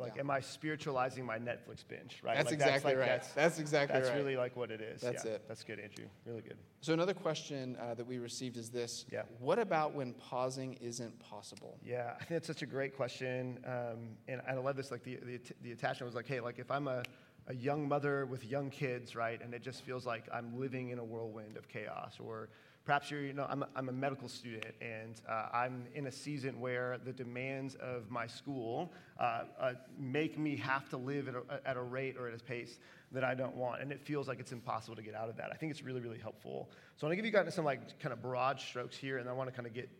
[0.00, 0.20] Like, yeah.
[0.20, 2.20] am I spiritualizing my Netflix binge?
[2.22, 2.36] Right.
[2.36, 3.06] That's like, exactly that's like, right.
[3.06, 4.14] That's, that's exactly that's right.
[4.14, 5.00] That's really like what it is.
[5.00, 5.32] That's yeah.
[5.32, 5.44] it.
[5.48, 6.06] That's good, Andrew.
[6.24, 6.56] Really good.
[6.80, 9.22] So another question uh, that we received is this: Yeah.
[9.40, 11.78] What about when pausing isn't possible?
[11.84, 14.90] Yeah, I think that's such a great question, um, and I love this.
[14.90, 17.02] Like the, the the attachment was like, hey, like if I'm a
[17.48, 20.98] a young mother with young kids, right, and it just feels like I'm living in
[20.98, 22.50] a whirlwind of chaos, or
[22.88, 26.10] Perhaps you're, you know, I'm a, I'm a medical student and uh, I'm in a
[26.10, 31.34] season where the demands of my school uh, uh, make me have to live at
[31.34, 32.78] a, at a rate or at a pace
[33.12, 33.82] that I don't want.
[33.82, 35.50] And it feels like it's impossible to get out of that.
[35.52, 36.70] I think it's really, really helpful.
[36.96, 39.28] So I want to give you guys some like kind of broad strokes here and
[39.28, 39.90] I want to kind of get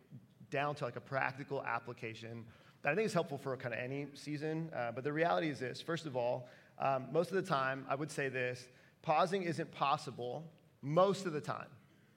[0.49, 2.43] down to like a practical application
[2.81, 4.71] that I think is helpful for kind of any season.
[4.75, 6.49] Uh, but the reality is this first of all,
[6.79, 8.67] um, most of the time, I would say this
[9.03, 11.67] pausing isn't possible most of the time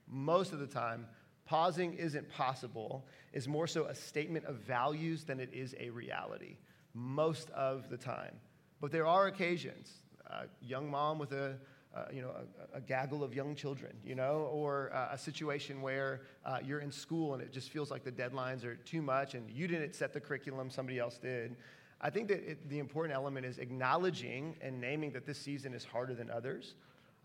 [0.09, 1.07] most of the time,
[1.45, 6.57] pausing isn't possible is more so a statement of values than it is a reality.
[6.93, 8.35] Most of the time.
[8.79, 9.91] But there are occasions,
[10.27, 11.57] a young mom with a,
[11.95, 12.31] uh, you know,
[12.73, 16.79] a, a, gaggle of young children, you know, or uh, a situation where uh, you're
[16.79, 19.95] in school and it just feels like the deadlines are too much and you didn't
[19.95, 21.55] set the curriculum, somebody else did.
[22.01, 25.85] I think that it, the important element is acknowledging and naming that this season is
[25.85, 26.75] harder than others,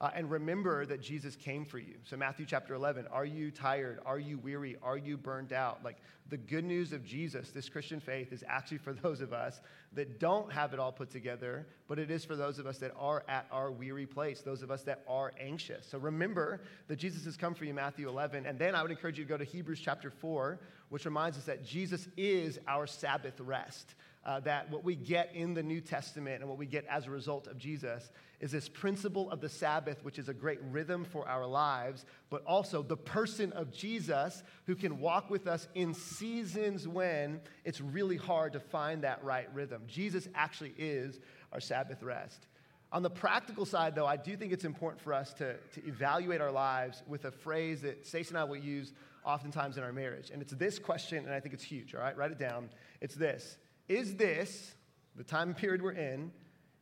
[0.00, 1.94] uh, and remember that Jesus came for you.
[2.04, 3.98] So, Matthew chapter 11, are you tired?
[4.06, 4.76] Are you weary?
[4.80, 5.82] Are you burned out?
[5.82, 5.96] Like
[6.28, 9.60] the good news of Jesus, this Christian faith, is actually for those of us
[9.94, 12.92] that don't have it all put together, but it is for those of us that
[12.96, 15.84] are at our weary place, those of us that are anxious.
[15.90, 18.46] So, remember that Jesus has come for you, Matthew 11.
[18.46, 21.44] And then I would encourage you to go to Hebrews chapter 4, which reminds us
[21.44, 23.94] that Jesus is our Sabbath rest
[24.28, 27.10] uh, that what we get in the New Testament and what we get as a
[27.10, 28.10] result of Jesus
[28.40, 32.44] is this principle of the Sabbath, which is a great rhythm for our lives, but
[32.44, 38.18] also the person of Jesus who can walk with us in seasons when it's really
[38.18, 39.80] hard to find that right rhythm.
[39.86, 41.20] Jesus actually is
[41.54, 42.48] our Sabbath rest.
[42.92, 46.42] On the practical side, though, I do think it's important for us to, to evaluate
[46.42, 48.92] our lives with a phrase that Stacey and I will use
[49.24, 50.28] oftentimes in our marriage.
[50.30, 52.16] And it's this question, and I think it's huge, all right?
[52.16, 52.68] Write it down.
[53.00, 53.56] It's this
[53.88, 54.74] is this,
[55.16, 56.30] the time period we're in,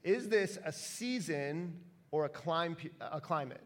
[0.02, 3.62] is this a season or a, clim- a climate?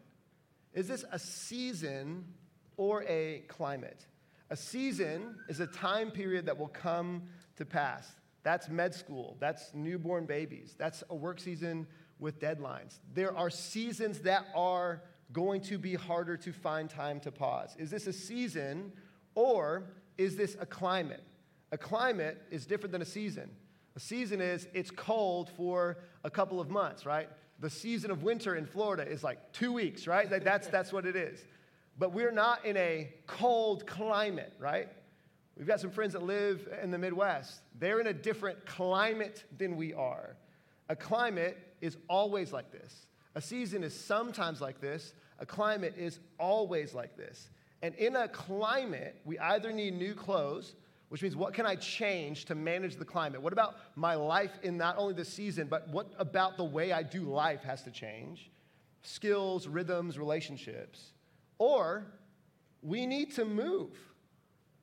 [0.73, 2.25] Is this a season
[2.77, 4.05] or a climate?
[4.49, 7.23] A season is a time period that will come
[7.57, 8.09] to pass.
[8.43, 11.87] That's med school, that's newborn babies, that's a work season
[12.19, 12.99] with deadlines.
[13.13, 17.75] There are seasons that are going to be harder to find time to pause.
[17.77, 18.91] Is this a season
[19.35, 19.85] or
[20.17, 21.23] is this a climate?
[21.71, 23.49] A climate is different than a season.
[23.95, 27.29] A season is it's cold for a couple of months, right?
[27.59, 30.29] The season of winter in Florida is like two weeks, right?
[30.29, 31.43] That's, that's what it is.
[31.97, 34.89] But we're not in a cold climate, right?
[35.57, 37.61] We've got some friends that live in the Midwest.
[37.77, 40.35] They're in a different climate than we are.
[40.89, 43.05] A climate is always like this.
[43.35, 45.13] A season is sometimes like this.
[45.39, 47.49] A climate is always like this.
[47.81, 50.75] And in a climate, we either need new clothes
[51.11, 53.41] which means what can I change to manage the climate?
[53.41, 57.03] What about my life in not only the season, but what about the way I
[57.03, 58.49] do life has to change?
[59.01, 61.11] Skills, rhythms, relationships.
[61.57, 62.05] Or
[62.81, 63.89] we need to move.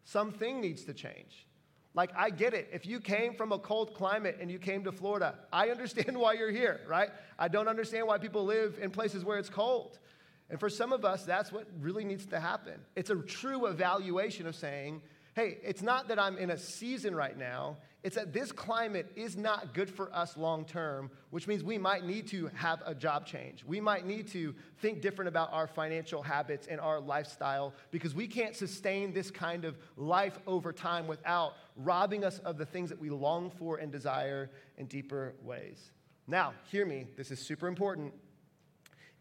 [0.05, 1.47] Something needs to change.
[1.95, 2.69] Like, I get it.
[2.75, 6.35] If you came from a cold climate and you came to Florida, I understand why
[6.35, 7.09] you're here, right?
[7.39, 9.99] I don't understand why people live in places where it's cold.
[10.51, 12.75] And for some of us, that's what really needs to happen.
[12.97, 15.01] It's a true evaluation of saying,
[15.39, 19.37] hey, it's not that I'm in a season right now, it's that this climate is
[19.37, 23.25] not good for us long term, which means we might need to have a job
[23.25, 23.63] change.
[23.65, 28.27] We might need to think different about our financial habits and our lifestyle because we
[28.27, 32.99] can't sustain this kind of life over time without robbing us of the things that
[32.99, 35.93] we long for and desire in deeper ways.
[36.27, 38.13] Now, hear me, this is super important.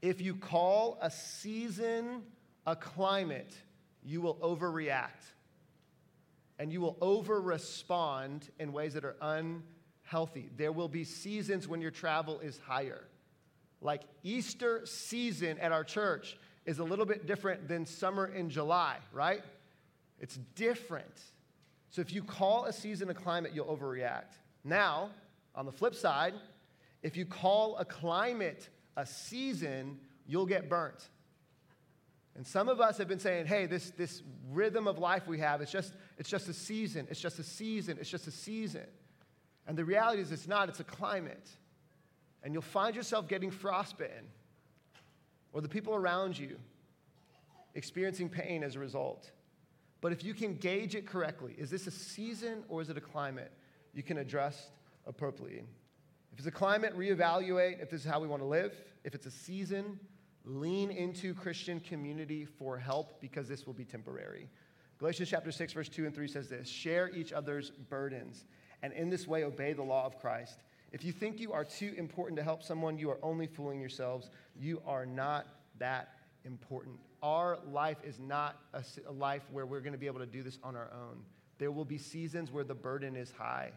[0.01, 2.23] If you call a season
[2.65, 3.53] a climate,
[4.03, 5.36] you will overreact
[6.59, 10.49] and you will over respond in ways that are unhealthy.
[10.55, 13.03] There will be seasons when your travel is higher.
[13.81, 18.97] Like Easter season at our church is a little bit different than summer in July,
[19.13, 19.43] right?
[20.19, 21.21] It's different.
[21.89, 24.33] So if you call a season a climate, you'll overreact.
[24.63, 25.11] Now,
[25.55, 26.33] on the flip side,
[27.01, 31.07] if you call a climate a season, you'll get burnt.
[32.37, 34.21] And some of us have been saying, hey, this, this
[34.51, 37.97] rhythm of life we have, it's just, it's just a season, it's just a season,
[37.99, 38.85] it's just a season.
[39.65, 41.49] And the reality is, it's not, it's a climate.
[42.43, 44.25] And you'll find yourself getting frostbitten,
[45.51, 46.57] or the people around you
[47.73, 49.31] experiencing pain as a result.
[49.99, 53.01] But if you can gauge it correctly, is this a season or is it a
[53.01, 53.51] climate?
[53.95, 54.69] You can adjust
[55.07, 55.63] appropriately.
[56.33, 58.79] If it's a climate, reevaluate if this is how we want to live.
[59.03, 59.99] If it's a season,
[60.47, 64.47] Lean into Christian community for help because this will be temporary.
[64.97, 68.45] Galatians chapter 6, verse 2 and 3 says this Share each other's burdens,
[68.81, 70.59] and in this way obey the law of Christ.
[70.93, 74.29] If you think you are too important to help someone, you are only fooling yourselves.
[74.57, 75.47] You are not
[75.79, 76.13] that
[76.45, 76.97] important.
[77.21, 80.59] Our life is not a, life where we're going to be able to do this
[80.63, 81.23] on our own.
[81.57, 83.71] There will be seasons where the burden is high.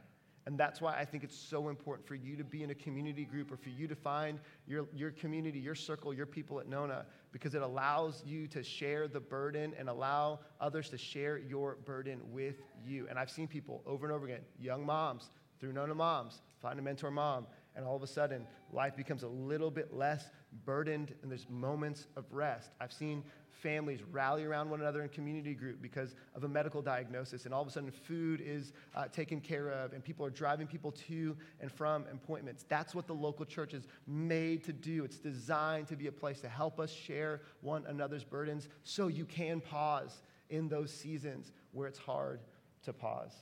[0.51, 3.25] And that's why I think it's so important for you to be in a community
[3.25, 7.07] group or for you to find your, your community, your circle, your people at Nona,
[7.31, 12.21] because it allows you to share the burden and allow others to share your burden
[12.33, 13.07] with you.
[13.09, 16.83] And I've seen people over and over again, young moms through Nona Moms, find a
[16.83, 20.31] mentor mom, and all of a sudden life becomes a little bit less
[20.65, 22.73] burdened and there's moments of rest.
[22.81, 23.23] I've seen
[23.63, 27.63] families rally around one another in community group because of a medical diagnosis, and all
[27.63, 31.37] of a sudden food is uh, taken care of, and people are driving people to
[31.61, 32.65] and from appointments.
[32.69, 35.05] That's what the local church is made to do.
[35.05, 39.25] It's designed to be a place to help us share one another's burdens so you
[39.25, 42.41] can pause in those seasons where it's hard
[42.85, 43.33] to pause.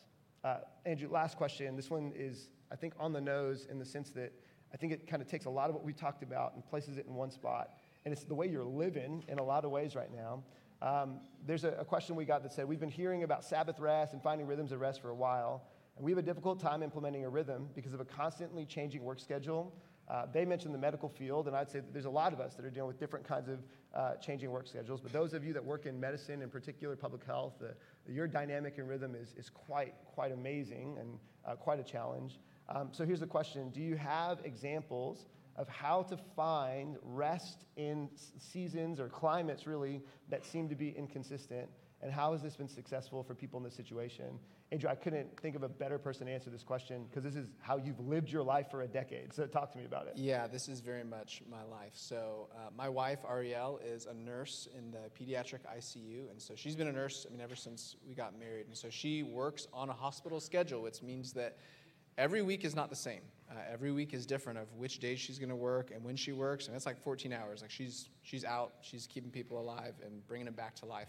[0.45, 1.75] Uh, Andrew, last question.
[1.77, 4.33] This one is, I think, on the nose in the sense that
[4.73, 6.99] I think it kind of takes a lot of what we talked about and places
[6.99, 7.71] it in one spot
[8.09, 10.43] and it's the way you're living in a lot of ways right now.
[10.81, 14.15] Um, there's a, a, question we got that said, We've been hearing about Sabbath rest
[14.15, 15.65] and finding rhythms of rest for a while,
[15.97, 19.21] and we have a difficult time implementing a rhythm because of a constantly changing work
[19.21, 19.75] schedule.
[20.09, 22.65] Uh, they mentioned the medical field, and I'd say there's a lot of us that
[22.65, 23.59] are dealing with different kinds of
[23.95, 25.03] uh, changing work schedules.
[25.03, 27.63] But those of you that work in medicine, in particular public health,
[28.09, 32.39] your dynamic and rhythm is, is quite, quite amazing and uh, quite a challenge.
[32.71, 35.27] Um, so here's the question Do you have examples
[35.59, 41.69] of how to find rest in seasons or climates, really, that seem to be inconsistent.
[42.01, 44.39] And how has this been successful for people in this situation?
[44.71, 47.49] Andrew, I couldn't think of a better person to answer this question because this is
[47.61, 49.33] how you've lived your life for a decade.
[49.33, 50.13] So talk to me about it.
[50.15, 51.93] Yeah, this is very much my life.
[51.95, 56.77] So uh, my wife Ariel is a nurse in the pediatric ICU, and so she's
[56.77, 57.27] been a nurse.
[57.29, 60.83] I mean, ever since we got married, and so she works on a hospital schedule,
[60.83, 61.57] which means that
[62.17, 63.23] every week is not the same.
[63.51, 66.33] Uh, every week is different of which days she's going to work and when she
[66.33, 67.63] works, and it's like 14 hours.
[67.63, 71.09] Like she's she's out, she's keeping people alive and bringing them back to life.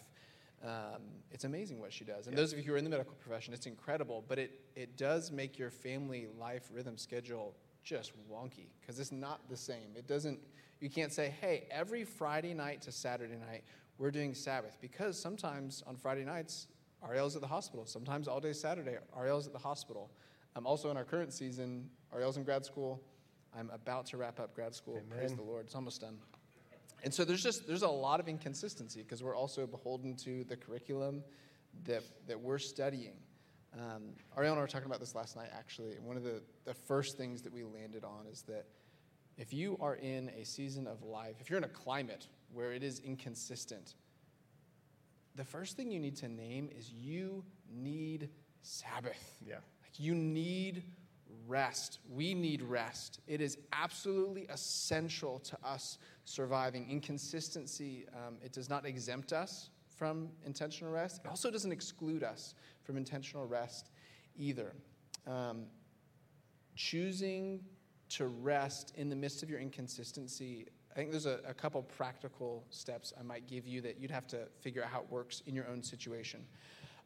[0.64, 2.28] Um, it's amazing what she does.
[2.28, 2.42] And yeah.
[2.42, 4.24] those of you who are in the medical profession, it's incredible.
[4.28, 9.50] But it it does make your family life rhythm schedule just wonky because it's not
[9.50, 9.96] the same.
[9.96, 10.40] It doesn't.
[10.80, 13.64] You can't say, hey, every Friday night to Saturday night
[13.98, 16.68] we're doing Sabbath because sometimes on Friday nights
[17.04, 17.86] Ariel's at the hospital.
[17.86, 20.10] Sometimes all day Saturday Ariel's at the hospital.
[20.56, 21.90] I'm also in our current season.
[22.14, 23.02] Ariel's in grad school.
[23.58, 24.98] I'm about to wrap up grad school.
[24.98, 25.18] Amen.
[25.18, 25.66] Praise the Lord.
[25.66, 26.18] It's almost done.
[27.04, 30.58] And so there's just there's a lot of inconsistency because we're also beholden to the
[30.58, 31.24] curriculum
[31.86, 33.16] that that we're studying.
[33.74, 35.96] Um, Ariel and I were talking about this last night, actually.
[35.96, 38.66] And one of the, the first things that we landed on is that
[39.38, 42.84] if you are in a season of life, if you're in a climate where it
[42.84, 43.94] is inconsistent,
[45.36, 48.30] the first thing you need to name is you need
[48.62, 49.38] Sabbath.
[49.46, 49.56] Yeah.
[49.96, 50.84] You need
[51.48, 52.00] rest.
[52.10, 53.20] We need rest.
[53.28, 56.90] It is absolutely essential to us surviving.
[56.90, 61.22] Inconsistency, um, it does not exempt us from intentional rest.
[61.26, 63.90] It also doesn't exclude us from intentional rest
[64.38, 64.74] either.
[65.28, 65.66] Um,
[66.76, 67.62] choosing
[68.10, 72.66] to rest in the midst of your inconsistency I think there's a, a couple practical
[72.72, 75.56] steps I might give you that you'd have to figure out how it works in
[75.56, 76.46] your own situation.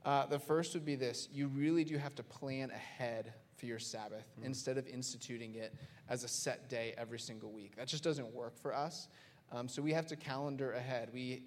[0.06, 3.80] Uh, the first would be this you really do have to plan ahead for your
[3.80, 4.48] Sabbath mm-hmm.
[4.48, 5.74] instead of instituting it
[6.10, 7.76] as a set day every single week.
[7.78, 9.08] That just doesn't work for us.
[9.52, 11.10] Um, so we have to calendar ahead.
[11.14, 11.44] We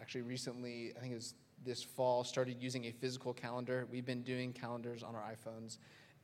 [0.00, 1.34] actually recently, I think it was
[1.64, 3.86] this fall, started using a physical calendar.
[3.90, 5.76] We've been doing calendars on our iPhones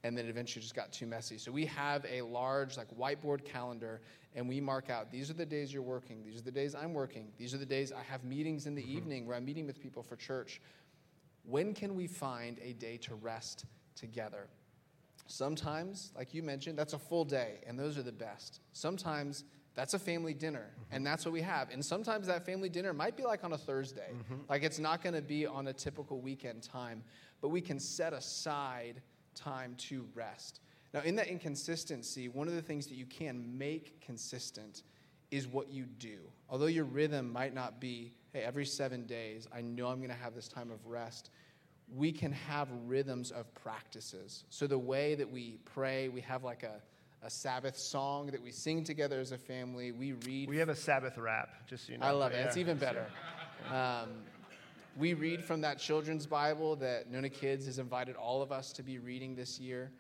[0.05, 1.37] and then eventually just got too messy.
[1.37, 4.01] So we have a large like whiteboard calendar
[4.35, 6.95] and we mark out these are the days you're working, these are the days I'm
[6.95, 8.97] working, these are the days I have meetings in the mm-hmm.
[8.97, 10.61] evening where I'm meeting with people for church.
[11.49, 14.49] When can we find a day to rest together?
[15.27, 18.61] Sometimes, like you mentioned, that's a full day, and those are the best.
[18.73, 19.45] Sometimes
[19.75, 20.95] that's a family dinner, mm-hmm.
[20.95, 21.71] and that's what we have.
[21.71, 24.11] And sometimes that family dinner might be like on a Thursday.
[24.13, 24.43] Mm-hmm.
[24.49, 27.03] Like it's not going to be on a typical weekend time,
[27.41, 29.03] but we can set aside
[29.35, 30.61] time to rest.
[30.95, 34.83] Now, in that inconsistency, one of the things that you can make consistent
[35.31, 36.19] is what you do.
[36.49, 40.23] Although your rhythm might not be, hey, every seven days, I know I'm going to
[40.23, 41.31] have this time of rest,
[41.95, 44.45] we can have rhythms of practices.
[44.51, 46.83] So the way that we pray, we have like a,
[47.25, 49.91] a Sabbath song that we sing together as a family.
[49.91, 50.51] We read.
[50.51, 52.07] We have a Sabbath rap, just so you know.
[52.07, 52.37] I love it.
[52.37, 52.47] Yeah.
[52.47, 53.07] It's even better.
[53.73, 54.11] Um,
[54.99, 58.83] we read from that children's Bible that Nona Kids has invited all of us to
[58.83, 59.91] be reading this year.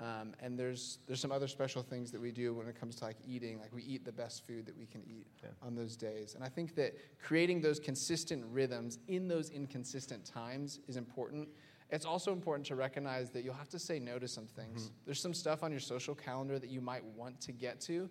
[0.00, 3.04] Um, and there's, there's some other special things that we do when it comes to
[3.04, 3.60] like eating.
[3.60, 5.50] Like we eat the best food that we can eat yeah.
[5.62, 6.34] on those days.
[6.34, 11.48] And I think that creating those consistent rhythms in those inconsistent times is important.
[11.90, 14.84] It's also important to recognize that you'll have to say no to some things.
[14.84, 14.94] Mm-hmm.
[15.04, 18.08] There's some stuff on your social calendar that you might want to get to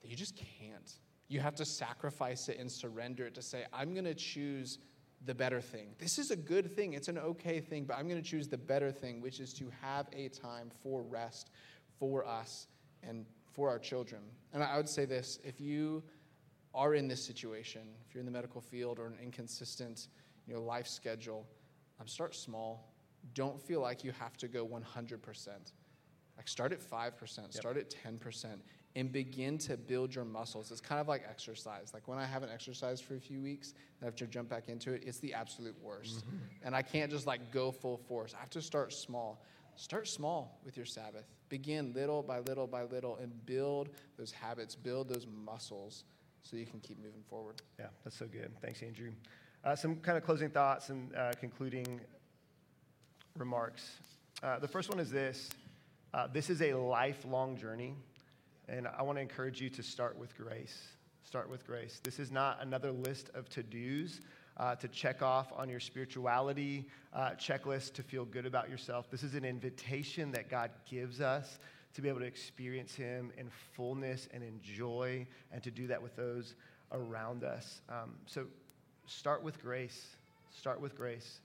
[0.00, 0.92] that you just can't.
[1.28, 4.78] You have to sacrifice it and surrender it to say, I'm going to choose
[5.26, 5.88] the better thing.
[5.98, 8.58] This is a good thing, it's an okay thing, but I'm going to choose the
[8.58, 11.50] better thing, which is to have a time for rest
[11.98, 12.68] for us
[13.02, 14.22] and for our children.
[14.52, 16.02] And I would say this if you
[16.74, 20.08] are in this situation, if you're in the medical field or an inconsistent
[20.46, 21.46] you know, life schedule,
[22.00, 22.92] um, start small.
[23.34, 25.48] Don't feel like you have to go 100%.
[26.36, 27.52] Like start at 5%, yep.
[27.52, 28.58] start at 10%,
[28.96, 30.72] and begin to build your muscles.
[30.72, 31.92] It's kind of like exercise.
[31.92, 34.70] Like when I haven't exercised for a few weeks and I have to jump back
[34.70, 36.20] into it, it's the absolute worst.
[36.20, 36.36] Mm-hmm.
[36.64, 38.34] And I can't just like go full force.
[38.34, 39.44] I have to start small.
[39.76, 41.26] Start small with your Sabbath.
[41.50, 46.04] Begin little by little by little and build those habits, build those muscles
[46.42, 47.60] so you can keep moving forward.
[47.78, 48.50] Yeah, that's so good.
[48.62, 49.12] Thanks, Andrew.
[49.62, 52.00] Uh, some kind of closing thoughts and uh, concluding
[53.36, 53.90] remarks.
[54.42, 55.50] Uh, the first one is this
[56.14, 57.94] uh, this is a lifelong journey.
[58.68, 60.76] And I want to encourage you to start with grace.
[61.22, 62.00] Start with grace.
[62.02, 64.20] This is not another list of to dos
[64.56, 69.10] uh, to check off on your spirituality uh, checklist to feel good about yourself.
[69.10, 71.58] This is an invitation that God gives us
[71.94, 76.02] to be able to experience Him in fullness and in joy, and to do that
[76.02, 76.54] with those
[76.92, 77.80] around us.
[77.88, 78.46] Um, so
[79.06, 80.16] start with grace.
[80.50, 81.40] Start with grace.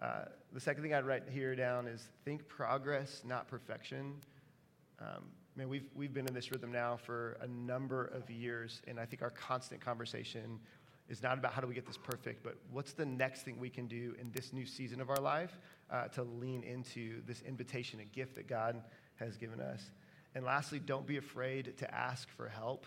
[0.00, 4.14] Uh, the second thing I'd write here down is think progress, not perfection.
[5.00, 5.24] Um,
[5.56, 9.04] man, we've, we've been in this rhythm now for a number of years, and I
[9.04, 10.58] think our constant conversation
[11.08, 13.68] is not about how do we get this perfect, but what's the next thing we
[13.68, 15.58] can do in this new season of our life
[15.90, 18.82] uh, to lean into this invitation, a gift that God
[19.16, 19.90] has given us.
[20.34, 22.86] And lastly, don't be afraid to ask for help.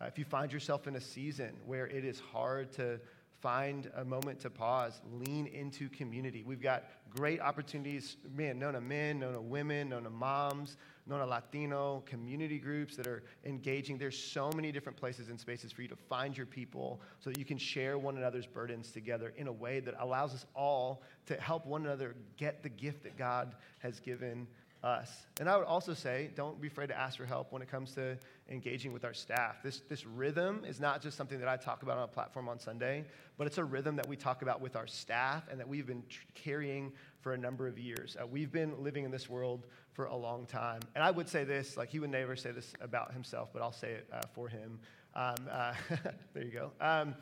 [0.00, 3.00] Uh, if you find yourself in a season where it is hard to
[3.40, 6.42] find a moment to pause, lean into community.
[6.44, 6.84] We've got
[7.14, 10.76] great opportunities, man, Nona men, Nona women, Nona moms,
[11.06, 13.96] Nona Latino community groups that are engaging.
[13.96, 17.38] There's so many different places and spaces for you to find your people so that
[17.38, 21.40] you can share one another's burdens together in a way that allows us all to
[21.40, 24.46] help one another get the gift that God has given
[24.82, 25.26] us.
[25.40, 27.94] And I would also say, don't be afraid to ask for help when it comes
[27.94, 28.18] to
[28.48, 29.62] engaging with our staff.
[29.62, 32.58] This, this rhythm is not just something that I talk about on a platform on
[32.58, 33.04] Sunday,
[33.36, 36.02] but it's a rhythm that we talk about with our staff and that we've been
[36.08, 38.16] tr- carrying for a number of years.
[38.20, 40.80] Uh, we've been living in this world for a long time.
[40.94, 43.72] And I would say this, like he would never say this about himself, but I'll
[43.72, 44.78] say it uh, for him.
[45.14, 45.74] Um, uh,
[46.34, 46.70] there you go.
[46.80, 47.14] Um,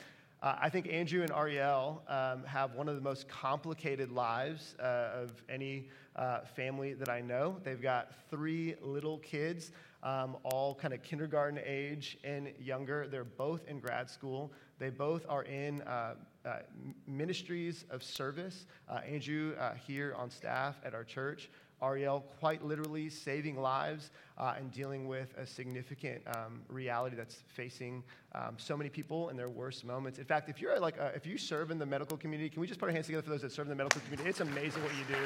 [0.42, 5.10] uh, I think Andrew and Ariel um, have one of the most complicated lives uh,
[5.14, 7.56] of any uh, family that I know.
[7.64, 9.72] They've got three little kids,
[10.06, 13.08] um, all kind of kindergarten age and younger.
[13.08, 14.52] They're both in grad school.
[14.78, 16.58] They both are in uh, uh,
[17.06, 18.66] ministries of service.
[18.88, 19.54] Uh, Andrew
[19.86, 21.50] here on staff at our church.
[21.82, 28.02] Ariel quite literally saving lives uh, and dealing with a significant um, reality that's facing
[28.34, 30.18] um, so many people in their worst moments.
[30.18, 32.66] In fact, if you're like, uh, if you serve in the medical community, can we
[32.66, 34.30] just put our hands together for those that serve in the medical community?
[34.30, 35.22] It's amazing what you do.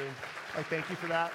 [0.57, 1.31] Like, thank you for that.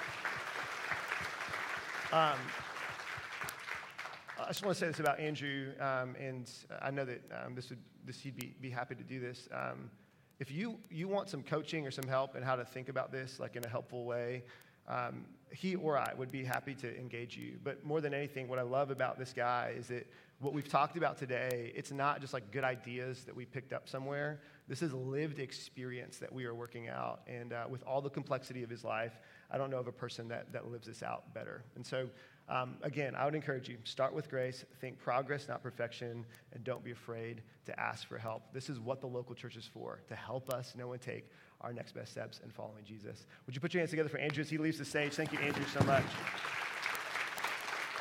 [4.47, 6.49] I just want to say this about Andrew, um, and
[6.81, 9.49] I know that um, this would this he'd be, be happy to do this.
[9.51, 9.91] Um,
[10.39, 13.41] if you you want some coaching or some help in how to think about this,
[13.41, 14.43] like in a helpful way,
[14.87, 17.59] um, he or I would be happy to engage you.
[17.61, 20.95] But more than anything, what I love about this guy is that what we've talked
[20.95, 24.39] about today, it's not just like good ideas that we picked up somewhere.
[24.69, 27.19] This is lived experience that we are working out.
[27.27, 29.19] And uh, with all the complexity of his life,
[29.51, 31.65] I don't know of a person that, that lives this out better.
[31.75, 32.07] And so,
[32.49, 36.83] um, again, I would encourage you start with grace, think progress, not perfection, and don't
[36.83, 38.53] be afraid to ask for help.
[38.53, 41.29] This is what the local church is for to help us know and take
[41.59, 43.25] our next best steps in following Jesus.
[43.45, 45.13] Would you put your hands together for Andrew as he leaves the stage?
[45.13, 46.05] Thank you, Andrew, so much.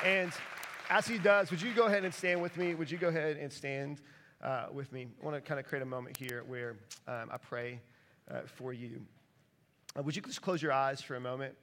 [0.04, 0.30] And
[0.90, 2.74] as he does, would you go ahead and stand with me?
[2.74, 4.00] Would you go ahead and stand
[4.42, 5.08] uh, with me?
[5.20, 6.76] I want to kind of create a moment here where
[7.08, 7.80] um, I pray
[8.30, 9.00] uh, for you.
[9.98, 11.56] Uh, would you just close your eyes for a moment?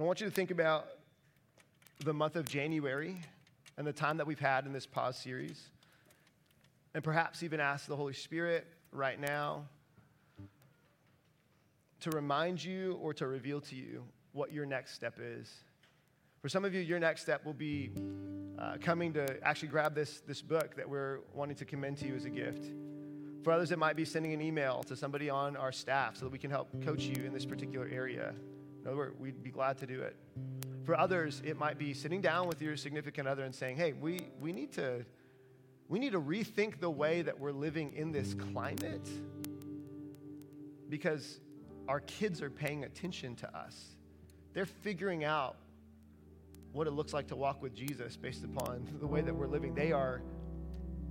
[0.00, 0.86] And I want you to think about
[2.06, 3.20] the month of January
[3.76, 5.68] and the time that we've had in this pause series.
[6.94, 9.66] And perhaps even ask the Holy Spirit right now
[12.00, 15.52] to remind you or to reveal to you what your next step is.
[16.40, 17.90] For some of you, your next step will be
[18.58, 22.14] uh, coming to actually grab this, this book that we're wanting to commend to you
[22.14, 22.64] as a gift.
[23.42, 26.32] For others, it might be sending an email to somebody on our staff so that
[26.32, 28.32] we can help coach you in this particular area.
[28.82, 30.16] In other words, we'd be glad to do it.
[30.84, 34.20] For others, it might be sitting down with your significant other and saying, hey, we,
[34.40, 35.04] we, need to,
[35.88, 39.08] we need to rethink the way that we're living in this climate
[40.88, 41.40] because
[41.88, 43.96] our kids are paying attention to us.
[44.54, 45.56] They're figuring out
[46.72, 49.74] what it looks like to walk with Jesus based upon the way that we're living.
[49.74, 50.22] They are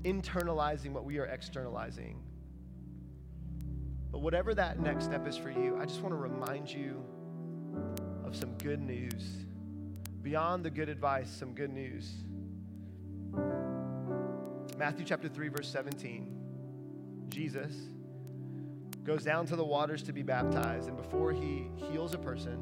[0.04, 2.22] internalizing what we are externalizing.
[4.12, 7.04] But whatever that next step is for you, I just want to remind you
[8.30, 9.26] of some good news.
[10.22, 12.12] Beyond the good advice, some good news.
[14.78, 16.36] Matthew chapter 3, verse 17.
[17.30, 17.74] Jesus
[19.04, 22.60] goes down to the waters to be baptized, and before he heals a person,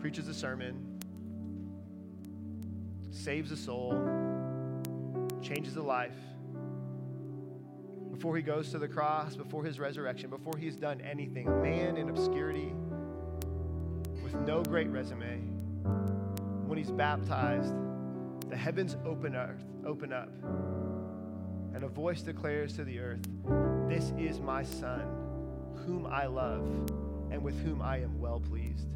[0.00, 1.02] preaches a sermon,
[3.10, 3.92] saves a soul,
[5.42, 6.16] changes a life.
[8.10, 11.98] Before he goes to the cross, before his resurrection, before he's done anything, a man
[11.98, 12.72] in obscurity
[14.34, 15.38] with no great resume,
[16.66, 17.74] when he's baptized,
[18.48, 20.28] the heavens open, earth, open up,
[21.74, 23.20] and a voice declares to the earth,
[23.88, 25.02] This is my son,
[25.86, 26.62] whom I love,
[27.30, 28.88] and with whom I am well pleased.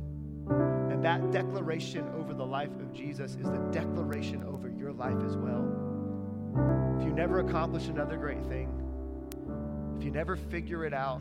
[0.49, 5.37] And that declaration over the life of Jesus is the declaration over your life as
[5.37, 5.67] well.
[6.99, 8.73] If you never accomplish another great thing,
[9.99, 11.21] if you never figure it out,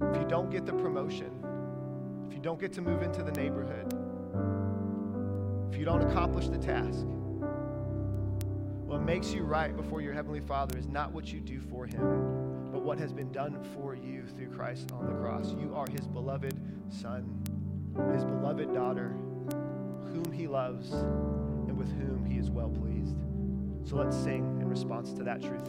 [0.00, 1.43] if you don't get the promotion,
[2.44, 3.92] don't get to move into the neighborhood,
[5.72, 7.06] if you don't accomplish the task,
[8.86, 12.70] what makes you right before your Heavenly Father is not what you do for Him,
[12.70, 15.54] but what has been done for you through Christ on the cross.
[15.58, 17.44] You are His beloved Son
[18.12, 19.14] his beloved daughter,
[20.12, 23.16] whom he loves and with whom he is well pleased.
[23.88, 25.68] So let's sing in response to that truth